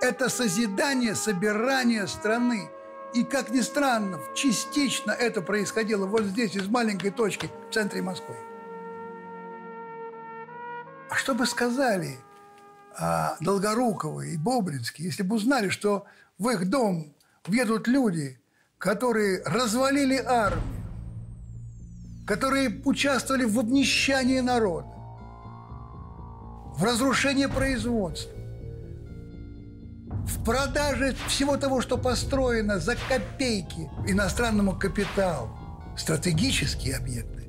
Это 0.00 0.28
созидание, 0.28 1.14
собирание 1.14 2.08
страны. 2.08 2.68
И, 3.14 3.22
как 3.22 3.50
ни 3.50 3.60
странно, 3.60 4.18
частично 4.34 5.12
это 5.12 5.40
происходило 5.40 6.06
вот 6.06 6.24
здесь, 6.24 6.56
из 6.56 6.66
маленькой 6.66 7.10
точки 7.10 7.48
в 7.70 7.72
центре 7.72 8.02
Москвы. 8.02 8.36
А 11.08 11.14
что 11.14 11.34
бы 11.34 11.46
сказали 11.46 12.18
Долгоруковы 13.40 14.34
и 14.34 14.36
Бобринский, 14.36 15.04
если 15.04 15.22
бы 15.22 15.36
узнали, 15.36 15.68
что 15.68 16.06
в 16.38 16.48
их 16.48 16.70
дом 16.70 17.14
въедут 17.46 17.88
люди, 17.88 18.40
которые 18.78 19.42
развалили 19.44 20.16
армию, 20.16 20.82
которые 22.26 22.80
участвовали 22.84 23.44
в 23.44 23.58
обнищании 23.58 24.40
народа, 24.40 24.88
в 26.76 26.82
разрушении 26.82 27.46
производства, 27.46 28.32
в 30.26 30.44
продаже 30.44 31.14
всего 31.28 31.56
того, 31.56 31.80
что 31.80 31.98
построено 31.98 32.78
за 32.78 32.96
копейки 33.08 33.90
иностранному 34.06 34.78
капиталу. 34.78 35.50
Стратегические 35.96 36.96
объекты, 36.96 37.48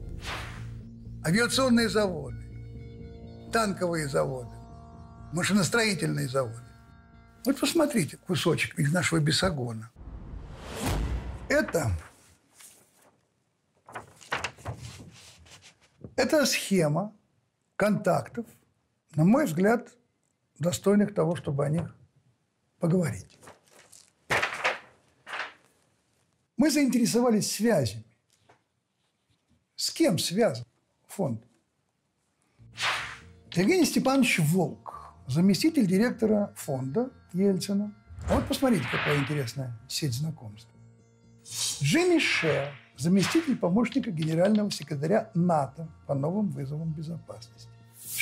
авиационные 1.26 1.90
заводы, 1.90 2.38
танковые 3.52 4.08
заводы, 4.08 4.57
машиностроительные 5.34 6.28
заводы. 6.28 6.60
Вот 7.46 7.60
посмотрите 7.60 8.18
кусочек 8.18 8.78
из 8.78 8.92
нашего 8.92 9.20
бесогона. 9.20 9.90
Это, 11.50 11.92
это 16.16 16.46
схема 16.46 17.14
контактов, 17.76 18.46
на 19.16 19.24
мой 19.24 19.46
взгляд, 19.46 19.90
достойных 20.60 21.14
того, 21.14 21.36
чтобы 21.36 21.66
о 21.66 21.70
них 21.70 21.96
поговорить. 22.80 23.40
Мы 26.58 26.72
заинтересовались 26.72 27.52
связями. 27.52 28.04
С 29.76 29.92
кем 29.92 30.18
связан 30.18 30.66
фонд? 31.08 31.44
Евгений 33.52 33.86
Степанович 33.86 34.40
Волк, 34.40 35.07
заместитель 35.28 35.86
директора 35.86 36.54
фонда 36.56 37.10
Ельцина. 37.34 37.94
А 38.30 38.36
вот 38.36 38.48
посмотрите, 38.48 38.86
какая 38.92 39.18
интересная 39.18 39.78
сеть 39.88 40.14
знакомств. 40.14 40.70
Джимми 41.82 42.20
Ше, 42.20 42.72
заместитель 42.98 43.58
помощника 43.58 44.12
генерального 44.12 44.72
секретаря 44.72 45.30
НАТО 45.34 45.88
по 46.08 46.14
новым 46.14 46.50
вызовам 46.50 46.92
безопасности. 46.94 47.70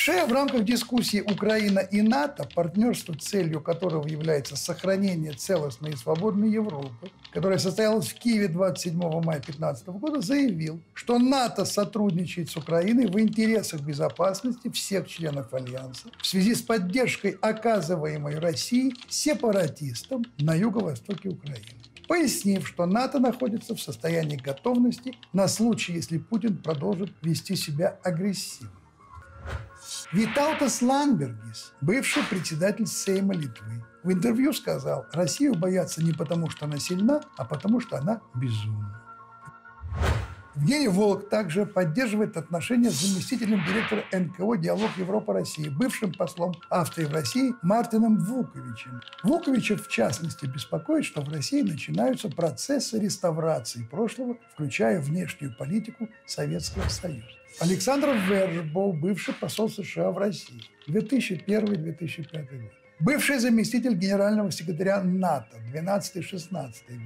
Шея 0.06 0.28
в 0.28 0.32
рамках 0.32 0.66
дискуссии 0.66 1.20
Украина 1.20 1.80
и 1.80 2.04
НАТО, 2.04 2.48
партнерство, 2.54 3.16
целью 3.16 3.60
которого 3.60 4.08
является 4.08 4.56
сохранение 4.56 5.34
целостной 5.34 5.94
и 5.94 5.96
свободной 5.96 6.52
Европы, 6.52 7.10
которая 7.32 7.58
состоялась 7.58 8.10
в 8.10 8.14
Киеве 8.14 8.48
27 8.48 9.00
мая 9.00 9.40
2015 9.40 9.88
года, 9.88 10.22
заявил, 10.22 10.80
что 10.94 11.18
НАТО 11.18 11.66
сотрудничает 11.66 12.52
с 12.52 12.56
Украиной 12.56 13.08
в 13.08 13.20
интересах 13.20 13.82
безопасности 13.82 14.70
всех 14.70 15.08
членов 15.08 15.52
Альянса 15.56 16.10
в 16.22 16.28
связи 16.28 16.54
с 16.54 16.62
поддержкой, 16.62 17.36
оказываемой 17.42 18.38
России 18.38 18.94
сепаратистам 19.10 20.24
на 20.38 20.54
юго-востоке 20.54 21.30
Украины 21.30 21.66
пояснив, 22.08 22.68
что 22.68 22.86
НАТО 22.86 23.18
находится 23.18 23.76
в 23.76 23.82
состоянии 23.82 24.38
готовности 24.38 25.16
на 25.34 25.48
случай, 25.48 25.94
если 25.94 26.20
Путин 26.20 26.58
продолжит 26.58 27.12
вести 27.24 27.56
себя 27.56 27.98
агрессивно. 28.04 28.85
Витаутас 30.16 30.82
Ланбергис, 30.82 31.74
бывший 31.82 32.24
председатель 32.24 32.88
Сейма 32.88 33.34
Литвы, 33.34 33.84
в 34.02 34.14
интервью 34.14 34.54
сказал, 34.54 35.06
Россию 35.12 35.56
боятся 35.56 36.02
не 36.02 36.14
потому, 36.14 36.50
что 36.50 36.64
она 36.64 36.78
сильна, 36.78 37.20
а 37.36 37.44
потому, 37.44 37.82
что 37.82 37.98
она 37.98 38.22
безумна. 38.34 39.02
Евгений 40.56 40.88
Волк 40.88 41.28
также 41.28 41.66
поддерживает 41.66 42.38
отношения 42.38 42.90
с 42.90 43.02
заместителем 43.02 43.62
директора 43.66 44.06
НКО 44.14 44.56
«Диалог 44.56 44.90
Европа-Россия», 44.98 45.70
бывшим 45.70 46.14
послом 46.14 46.54
Австрии 46.70 47.04
в 47.04 47.14
России 47.14 47.54
Мартином 47.62 48.18
Вуковичем. 48.20 49.02
Вуковича, 49.24 49.76
в 49.76 49.90
частности, 49.90 50.46
беспокоит, 50.46 51.04
что 51.04 51.22
в 51.22 51.30
России 51.30 51.62
начинаются 51.62 52.30
процессы 52.30 52.98
реставрации 52.98 53.84
прошлого, 53.84 54.38
включая 54.54 55.02
внешнюю 55.02 55.54
политику 55.58 56.08
Советского 56.26 56.88
Союза. 56.88 57.28
Александр 57.60 58.16
Вершбоу, 58.30 58.94
бывший 58.94 59.34
посол 59.34 59.70
США 59.70 60.12
в 60.12 60.18
России, 60.18 60.62
2001-2005 60.88 62.62
год. 62.62 62.85
Бывший 63.00 63.40
заместитель 63.40 63.94
генерального 63.96 64.52
секретаря 64.52 65.02
НАТО 65.04 65.58
12-16 65.74 66.48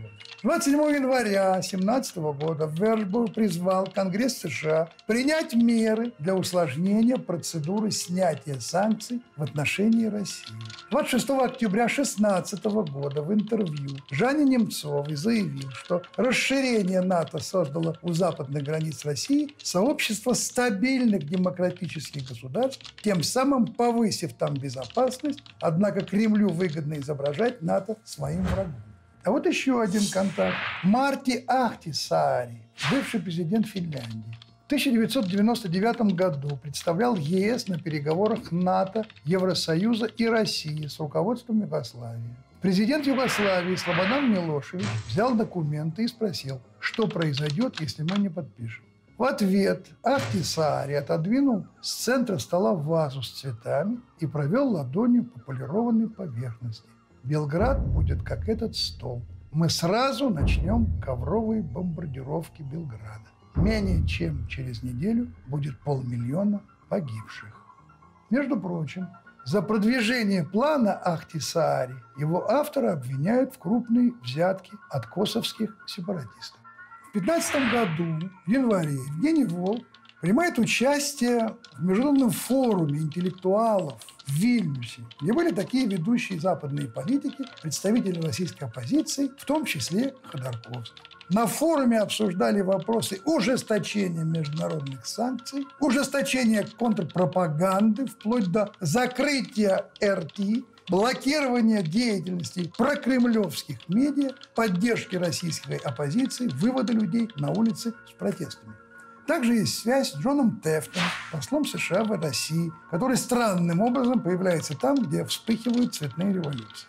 год. 0.02 0.12
27 0.44 0.74
января 0.96 1.54
2017 1.54 2.18
года 2.18 2.72
Вершбоу 2.72 3.28
призвал 3.28 3.88
Конгресс 3.88 4.38
США 4.38 4.90
принять 5.08 5.56
меры 5.56 6.14
для 6.20 6.36
усложнения 6.36 7.18
процедуры 7.18 7.90
снятия 7.90 8.60
санкций 8.60 9.22
в 9.36 9.42
отношении 9.42 10.06
России. 10.06 10.56
26 10.92 11.30
октября 11.32 11.88
2016 11.88 12.64
года 12.66 13.24
в 13.24 13.34
интервью 13.34 13.98
Жанне 14.12 14.46
Немцовой 14.46 15.16
заявил, 15.16 15.72
что 15.72 16.04
расширение 16.16 17.02
НАТО 17.02 17.40
создало 17.40 17.98
у 18.04 18.14
западных 18.14 18.64
границ 18.64 19.04
России 19.06 19.56
сообщество 19.64 20.34
стабильных 20.34 21.24
демократических 21.24 22.30
государств, 22.30 22.94
тем 23.04 23.24
самым 23.24 23.66
повысив 23.66 24.34
там 24.34 24.54
безопасность, 24.54 25.44
однако 25.80 26.02
Кремлю 26.02 26.50
выгодно 26.50 26.96
изображать 26.96 27.62
НАТО 27.62 27.96
своим 28.04 28.44
врагом. 28.44 28.76
А 29.24 29.32
вот 29.32 29.46
еще 29.46 29.82
один 29.82 30.02
контакт. 30.12 30.58
Марти 30.84 31.46
Ахтисари, 31.48 32.62
бывший 32.92 33.22
президент 33.22 33.66
Финляндии. 33.66 34.38
В 34.64 34.66
1999 34.66 36.14
году 36.16 36.58
представлял 36.58 37.16
ЕС 37.16 37.70
на 37.70 37.80
переговорах 37.80 38.52
НАТО, 38.52 39.06
Евросоюза 39.24 40.08
и 40.08 40.26
России 40.26 40.88
с 40.88 41.00
руководством 41.00 41.62
Югославии. 41.62 42.36
Президент 42.62 43.08
Югославии 43.08 43.78
Слободан 43.78 44.34
Милошевич 44.34 44.86
взял 45.08 45.34
документы 45.34 46.04
и 46.04 46.08
спросил, 46.10 46.60
что 46.82 47.08
произойдет, 47.08 47.80
если 47.80 48.04
мы 48.04 48.18
не 48.18 48.28
подпишем. 48.28 48.84
В 49.20 49.26
ответ 49.26 49.86
Ахтисари 50.02 50.94
отодвинул 50.94 51.66
с 51.82 51.92
центра 52.06 52.38
стола 52.38 52.74
вазу 52.74 53.22
с 53.22 53.30
цветами 53.32 54.00
и 54.20 54.26
провел 54.26 54.70
ладонью 54.70 55.26
по 55.26 55.42
полированной 55.42 56.08
поверхности. 56.08 56.88
Белград 57.26 57.86
будет 57.86 58.24
как 58.24 58.48
этот 58.48 58.78
стол. 58.78 59.22
Мы 59.52 59.70
сразу 59.70 60.30
начнем 60.30 60.88
ковровые 61.02 61.62
бомбардировки 61.62 62.62
Белграда. 62.62 63.28
Менее 63.56 64.08
чем 64.08 64.48
через 64.48 64.84
неделю 64.84 65.28
будет 65.48 65.78
полмиллиона 65.82 66.62
погибших. 66.88 67.54
Между 68.30 68.58
прочим, 68.58 69.10
за 69.44 69.62
продвижение 69.62 70.46
плана 70.46 70.94
Ахтисаари 70.94 71.96
его 72.18 72.50
автора 72.50 72.94
обвиняют 72.94 73.54
в 73.54 73.60
крупной 73.60 74.14
взятке 74.24 74.78
от 74.90 75.08
косовских 75.08 75.76
сепаратистов. 75.88 76.62
В 77.12 77.20
2015 77.20 77.72
году, 77.72 78.30
в 78.46 78.50
январе, 78.52 78.94
Евгений 78.94 79.46
Волк 79.46 79.84
принимает 80.22 80.60
участие 80.60 81.56
в 81.80 81.84
международном 81.84 82.30
форуме 82.30 83.00
интеллектуалов 83.00 84.00
в 84.28 84.32
Вильнюсе, 84.32 85.02
где 85.20 85.34
были 85.34 85.50
такие 85.52 85.88
ведущие 85.88 86.40
западные 86.40 86.88
политики, 86.88 87.44
представители 87.64 88.22
российской 88.22 88.66
оппозиции, 88.66 89.32
в 89.40 89.46
том 89.46 89.66
числе 89.66 90.14
Ходорковский. 90.32 91.02
На 91.30 91.48
форуме 91.48 92.00
обсуждали 92.00 92.62
вопросы 92.62 93.22
ужесточения 93.26 94.24
международных 94.24 95.06
санкций, 95.06 95.66
ужесточения 95.80 96.68
контрпропаганды, 96.78 98.06
вплоть 98.06 98.52
до 98.52 98.72
закрытия 98.80 99.86
РТ, 100.04 100.40
блокирования 100.90 101.82
деятельности 101.82 102.72
прокремлевских 102.78 103.78
медиа, 103.88 104.32
поддержки 104.56 105.16
российской 105.16 105.78
оппозиции, 105.78 106.48
вывода 106.48 106.94
людей 106.94 107.30
на 107.36 107.52
улицы 107.52 107.94
с 108.08 108.12
протестами. 108.12 108.74
Также 109.28 109.54
есть 109.54 109.78
связь 109.78 110.14
с 110.14 110.18
Джоном 110.18 110.60
Тефтом, 110.60 111.04
послом 111.32 111.64
США 111.64 112.04
в 112.04 112.12
России, 112.12 112.72
который 112.90 113.16
странным 113.16 113.80
образом 113.80 114.22
появляется 114.22 114.76
там, 114.76 114.96
где 114.96 115.24
вспыхивают 115.24 115.94
цветные 115.94 116.34
революции. 116.34 116.88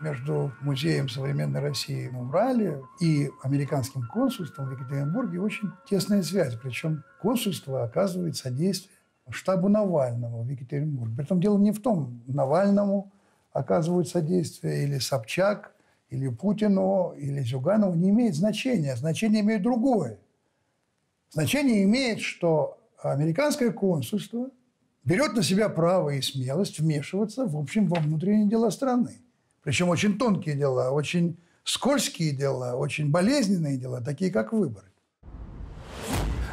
Между 0.00 0.50
Музеем 0.62 1.08
современной 1.08 1.60
России 1.60 2.08
на 2.08 2.22
Урале 2.22 2.82
и 3.00 3.30
американским 3.42 4.02
консульством 4.08 4.66
в 4.66 4.72
Екатеринбурге 4.72 5.40
очень 5.40 5.70
тесная 5.88 6.22
связь. 6.22 6.54
Причем 6.60 7.04
консульство 7.20 7.84
оказывает 7.84 8.36
содействие 8.36 8.94
штабу 9.30 9.68
Навального 9.68 10.42
в 10.42 10.48
Екатеринбурге. 10.48 11.16
Притом 11.16 11.40
дело 11.40 11.58
не 11.58 11.72
в 11.72 11.80
том, 11.80 12.22
Навальному 12.26 13.12
оказывают 13.54 14.08
содействие 14.08 14.84
или 14.84 14.98
Собчак, 14.98 15.74
или 16.10 16.28
Путину, 16.28 17.14
или 17.16 17.40
Зюганову. 17.40 17.94
Не 17.94 18.10
имеет 18.10 18.34
значения. 18.34 18.94
Значение 18.96 19.40
имеет 19.40 19.62
другое. 19.62 20.18
Значение 21.30 21.84
имеет, 21.84 22.20
что 22.20 22.78
американское 22.98 23.70
консульство 23.70 24.50
берет 25.04 25.34
на 25.34 25.42
себя 25.42 25.68
право 25.68 26.10
и 26.10 26.20
смелость 26.20 26.80
вмешиваться, 26.80 27.46
в 27.46 27.56
общем, 27.56 27.86
во 27.86 28.00
внутренние 28.00 28.48
дела 28.48 28.70
страны. 28.70 29.20
Причем 29.62 29.88
очень 29.88 30.18
тонкие 30.18 30.56
дела, 30.56 30.90
очень 30.90 31.38
скользкие 31.62 32.32
дела, 32.32 32.74
очень 32.74 33.10
болезненные 33.10 33.78
дела, 33.78 34.00
такие 34.00 34.30
как 34.30 34.52
выборы. 34.52 34.90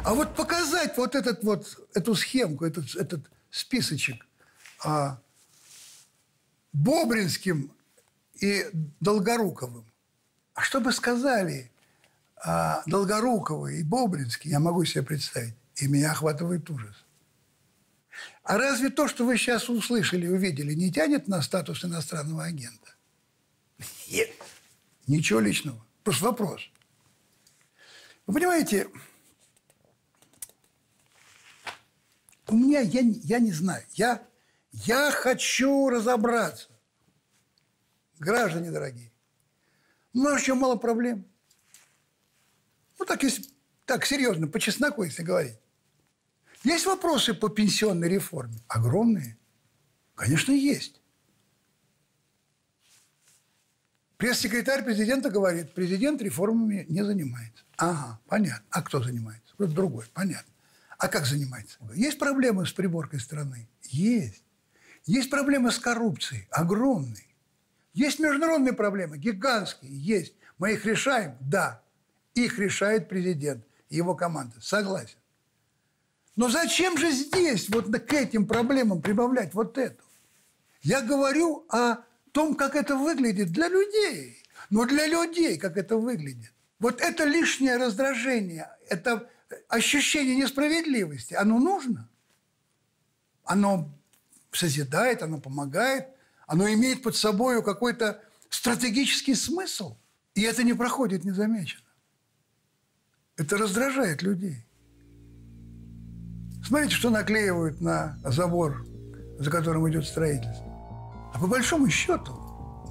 А 0.04 0.14
вот 0.14 0.34
показать 0.34 0.96
вот, 0.96 1.14
этот 1.14 1.44
вот 1.44 1.66
эту 1.94 2.14
схемку, 2.14 2.64
этот, 2.64 2.94
этот 2.96 3.30
списочек 3.50 4.26
а, 4.84 5.20
Бобринским 6.72 7.72
и 8.40 8.66
Долгоруковым. 9.00 9.84
А 10.54 10.62
что 10.62 10.80
бы 10.80 10.92
сказали 10.92 11.72
а 12.44 12.82
Долгоруковый 12.86 13.80
и 13.80 13.82
Бобринский, 13.84 14.50
я 14.50 14.58
могу 14.58 14.84
себе 14.84 15.04
представить, 15.04 15.54
и 15.76 15.86
меня 15.86 16.10
охватывает 16.10 16.68
ужас. 16.70 16.96
А 18.42 18.58
разве 18.58 18.90
то, 18.90 19.06
что 19.06 19.24
вы 19.24 19.38
сейчас 19.38 19.68
услышали, 19.68 20.26
увидели, 20.26 20.74
не 20.74 20.90
тянет 20.92 21.28
на 21.28 21.40
статус 21.40 21.84
иностранного 21.84 22.44
агента? 22.44 22.94
Нет. 24.10 24.30
Ничего 25.06 25.38
личного. 25.38 25.84
Просто 26.02 26.24
вопрос. 26.24 26.68
Вы 28.26 28.34
понимаете, 28.34 28.88
у 32.48 32.56
меня, 32.56 32.80
я, 32.80 33.00
я 33.02 33.38
не 33.38 33.52
знаю, 33.52 33.84
я, 33.94 34.20
я 34.72 35.10
хочу 35.10 35.88
разобраться. 35.88 36.68
Граждане 38.18 38.70
дорогие, 38.70 39.12
у 40.14 40.18
нас 40.18 40.40
еще 40.40 40.54
мало 40.54 40.76
проблем. 40.76 41.26
Ну, 42.98 43.04
так, 43.04 43.22
если, 43.22 43.44
так 43.84 44.06
серьезно, 44.06 44.46
по 44.46 44.60
чесноку, 44.60 45.02
если 45.02 45.22
говорить. 45.22 45.58
Есть 46.62 46.86
вопросы 46.86 47.34
по 47.34 47.48
пенсионной 47.48 48.08
реформе? 48.08 48.60
Огромные. 48.68 49.36
Конечно, 50.14 50.52
есть. 50.52 51.00
Пресс-секретарь 54.16 54.84
президента 54.84 55.30
говорит, 55.30 55.74
президент 55.74 56.22
реформами 56.22 56.86
не 56.88 57.04
занимается. 57.04 57.64
Ага, 57.76 58.20
понятно. 58.28 58.64
А 58.70 58.82
кто 58.82 59.02
занимается? 59.02 59.52
Кто-то 59.54 59.72
другой, 59.72 60.04
понятно. 60.14 60.52
А 60.96 61.08
как 61.08 61.26
занимается? 61.26 61.78
Есть 61.94 62.20
проблемы 62.20 62.64
с 62.64 62.72
приборкой 62.72 63.18
страны? 63.18 63.68
Есть. 63.82 64.41
Есть 65.06 65.30
проблемы 65.30 65.70
с 65.70 65.78
коррупцией? 65.78 66.46
Огромные. 66.50 67.26
Есть 67.92 68.18
международные 68.18 68.72
проблемы? 68.72 69.18
Гигантские? 69.18 69.92
Есть. 69.92 70.34
Мы 70.58 70.72
их 70.72 70.84
решаем? 70.84 71.36
Да. 71.40 71.82
Их 72.34 72.58
решает 72.58 73.08
президент 73.08 73.64
и 73.88 73.96
его 73.96 74.14
команда. 74.14 74.60
Согласен. 74.60 75.18
Но 76.36 76.48
зачем 76.48 76.96
же 76.96 77.10
здесь 77.10 77.68
вот 77.68 77.86
к 77.86 78.12
этим 78.12 78.46
проблемам 78.46 79.02
прибавлять 79.02 79.52
вот 79.54 79.76
эту? 79.76 80.02
Я 80.80 81.02
говорю 81.02 81.66
о 81.68 81.98
том, 82.32 82.54
как 82.54 82.74
это 82.74 82.96
выглядит 82.96 83.52
для 83.52 83.68
людей. 83.68 84.42
Но 84.70 84.86
для 84.86 85.06
людей, 85.06 85.58
как 85.58 85.76
это 85.76 85.96
выглядит. 85.96 86.52
Вот 86.78 87.00
это 87.00 87.24
лишнее 87.24 87.76
раздражение, 87.76 88.70
это 88.88 89.28
ощущение 89.68 90.36
несправедливости, 90.36 91.34
оно 91.34 91.58
нужно. 91.58 92.08
Оно 93.44 93.90
созидает, 94.52 95.22
оно 95.22 95.38
помогает, 95.38 96.08
оно 96.46 96.68
имеет 96.72 97.02
под 97.02 97.16
собой 97.16 97.62
какой-то 97.62 98.20
стратегический 98.48 99.34
смысл. 99.34 99.96
И 100.34 100.42
это 100.42 100.62
не 100.62 100.74
проходит 100.74 101.24
незамеченно. 101.24 101.82
Это 103.36 103.56
раздражает 103.56 104.22
людей. 104.22 104.64
Смотрите, 106.64 106.94
что 106.94 107.10
наклеивают 107.10 107.80
на 107.80 108.18
забор, 108.24 108.86
за 109.38 109.50
которым 109.50 109.88
идет 109.90 110.06
строительство. 110.06 110.66
А 111.34 111.38
по 111.40 111.46
большому 111.46 111.88
счету, 111.88 112.32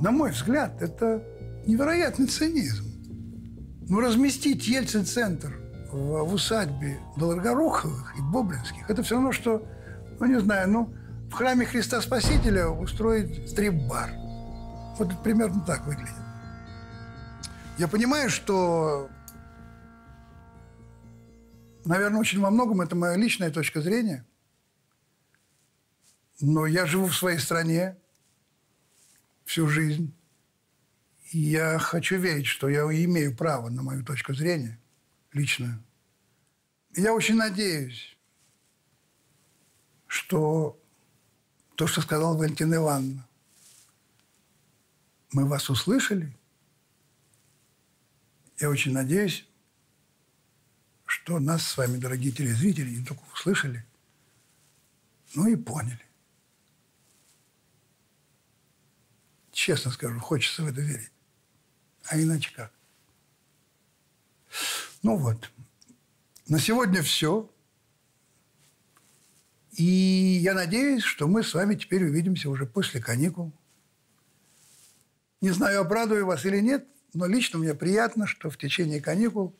на 0.01 0.11
мой 0.11 0.31
взгляд, 0.31 0.81
это 0.81 1.23
невероятный 1.65 2.27
цинизм. 2.27 2.85
Ну, 3.87 3.99
разместить 3.99 4.67
Ельцин-центр 4.67 5.59
в, 5.91 6.23
в 6.23 6.33
усадьбе 6.33 6.99
Долгоруховых 7.17 8.15
и 8.17 8.21
Боблинских, 8.21 8.89
это 8.89 9.03
все 9.03 9.15
равно, 9.15 9.31
что, 9.31 9.65
ну, 10.19 10.25
не 10.25 10.39
знаю, 10.39 10.69
ну, 10.69 10.93
в 11.31 11.33
храме 11.33 11.65
Христа 11.65 12.01
Спасителя 12.01 12.67
устроить 12.67 13.49
стрип-бар. 13.49 14.11
Вот 14.97 15.23
примерно 15.23 15.61
так 15.61 15.85
выглядит. 15.85 16.13
Я 17.77 17.87
понимаю, 17.87 18.29
что, 18.29 19.09
наверное, 21.85 22.19
очень 22.19 22.41
во 22.41 22.51
многом 22.51 22.81
это 22.81 22.97
моя 22.97 23.15
личная 23.15 23.49
точка 23.49 23.81
зрения. 23.81 24.25
Но 26.41 26.65
я 26.65 26.85
живу 26.85 27.05
в 27.05 27.15
своей 27.15 27.39
стране, 27.39 27.95
всю 29.45 29.69
жизнь. 29.69 30.13
И 31.31 31.39
я 31.39 31.79
хочу 31.79 32.17
верить, 32.17 32.45
что 32.45 32.67
я 32.67 32.81
имею 32.81 33.35
право 33.37 33.69
на 33.69 33.83
мою 33.83 34.03
точку 34.03 34.33
зрения 34.33 34.81
личную. 35.31 35.81
Я 36.93 37.13
очень 37.13 37.35
надеюсь, 37.35 38.17
что 40.07 40.80
то, 41.81 41.87
что 41.87 42.01
сказал 42.01 42.37
Валентина 42.37 42.75
Ивановна, 42.75 43.27
мы 45.31 45.47
вас 45.47 45.67
услышали. 45.67 46.31
Я 48.59 48.69
очень 48.69 48.93
надеюсь, 48.93 49.47
что 51.07 51.39
нас 51.39 51.65
с 51.65 51.77
вами, 51.77 51.97
дорогие 51.97 52.31
телезрители, 52.31 52.97
не 52.97 53.03
только 53.03 53.23
услышали, 53.33 53.83
но 55.33 55.47
и 55.47 55.55
поняли. 55.55 56.05
Честно 59.51 59.89
скажу, 59.89 60.19
хочется 60.19 60.61
в 60.61 60.67
это 60.67 60.81
верить. 60.81 61.11
А 62.03 62.21
иначе 62.21 62.53
как? 62.55 62.71
Ну 65.01 65.17
вот. 65.17 65.51
На 66.47 66.59
сегодня 66.59 67.01
все. 67.01 67.50
И 69.71 69.83
я 69.83 70.53
надеюсь, 70.53 71.03
что 71.03 71.27
мы 71.27 71.43
с 71.43 71.53
вами 71.53 71.75
теперь 71.75 72.03
увидимся 72.03 72.49
уже 72.49 72.65
после 72.65 73.01
каникул. 73.01 73.51
Не 75.39 75.51
знаю, 75.51 75.81
обрадую 75.81 76.25
вас 76.25 76.45
или 76.45 76.59
нет, 76.59 76.85
но 77.13 77.25
лично 77.25 77.59
мне 77.59 77.73
приятно, 77.73 78.27
что 78.27 78.49
в 78.49 78.57
течение 78.57 79.01
каникул 79.01 79.55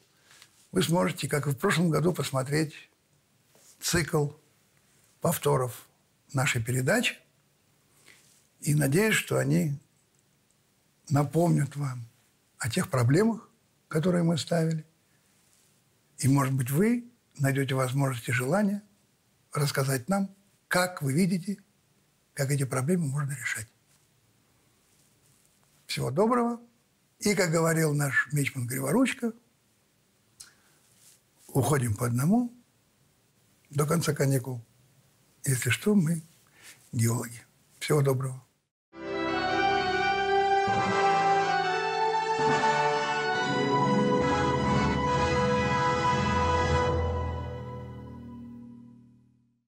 вы 0.71 0.83
сможете, 0.83 1.27
как 1.27 1.47
и 1.47 1.51
в 1.51 1.57
прошлом 1.57 1.89
году, 1.89 2.13
посмотреть 2.13 2.73
цикл 3.79 4.29
повторов 5.21 5.87
нашей 6.33 6.63
передачи. 6.63 7.17
И 8.61 8.75
надеюсь, 8.75 9.15
что 9.15 9.37
они 9.37 9.77
напомнят 11.09 11.75
вам 11.75 12.05
о 12.57 12.69
тех 12.69 12.89
проблемах, 12.89 13.49
которые 13.87 14.23
мы 14.23 14.37
ставили. 14.37 14.85
И, 16.19 16.27
может 16.27 16.53
быть, 16.53 16.69
вы 16.69 17.05
найдете 17.39 17.75
возможность 17.75 18.29
и 18.29 18.31
желание 18.31 18.81
рассказать 19.51 20.09
нам, 20.09 20.33
как 20.67 21.01
вы 21.01 21.13
видите, 21.13 21.57
как 22.33 22.51
эти 22.51 22.63
проблемы 22.63 23.07
можно 23.07 23.31
решать. 23.31 23.67
Всего 25.87 26.11
доброго. 26.11 26.61
И, 27.19 27.35
как 27.35 27.51
говорил 27.51 27.93
наш 27.93 28.29
Мечман 28.31 28.65
Гриворучка, 28.65 29.33
уходим 31.47 31.95
по 31.95 32.07
одному 32.07 32.53
до 33.69 33.85
конца 33.85 34.13
каникул. 34.13 34.61
Если 35.43 35.69
что, 35.69 35.95
мы 35.95 36.23
геологи. 36.91 37.41
Всего 37.79 38.01
доброго. 38.01 38.43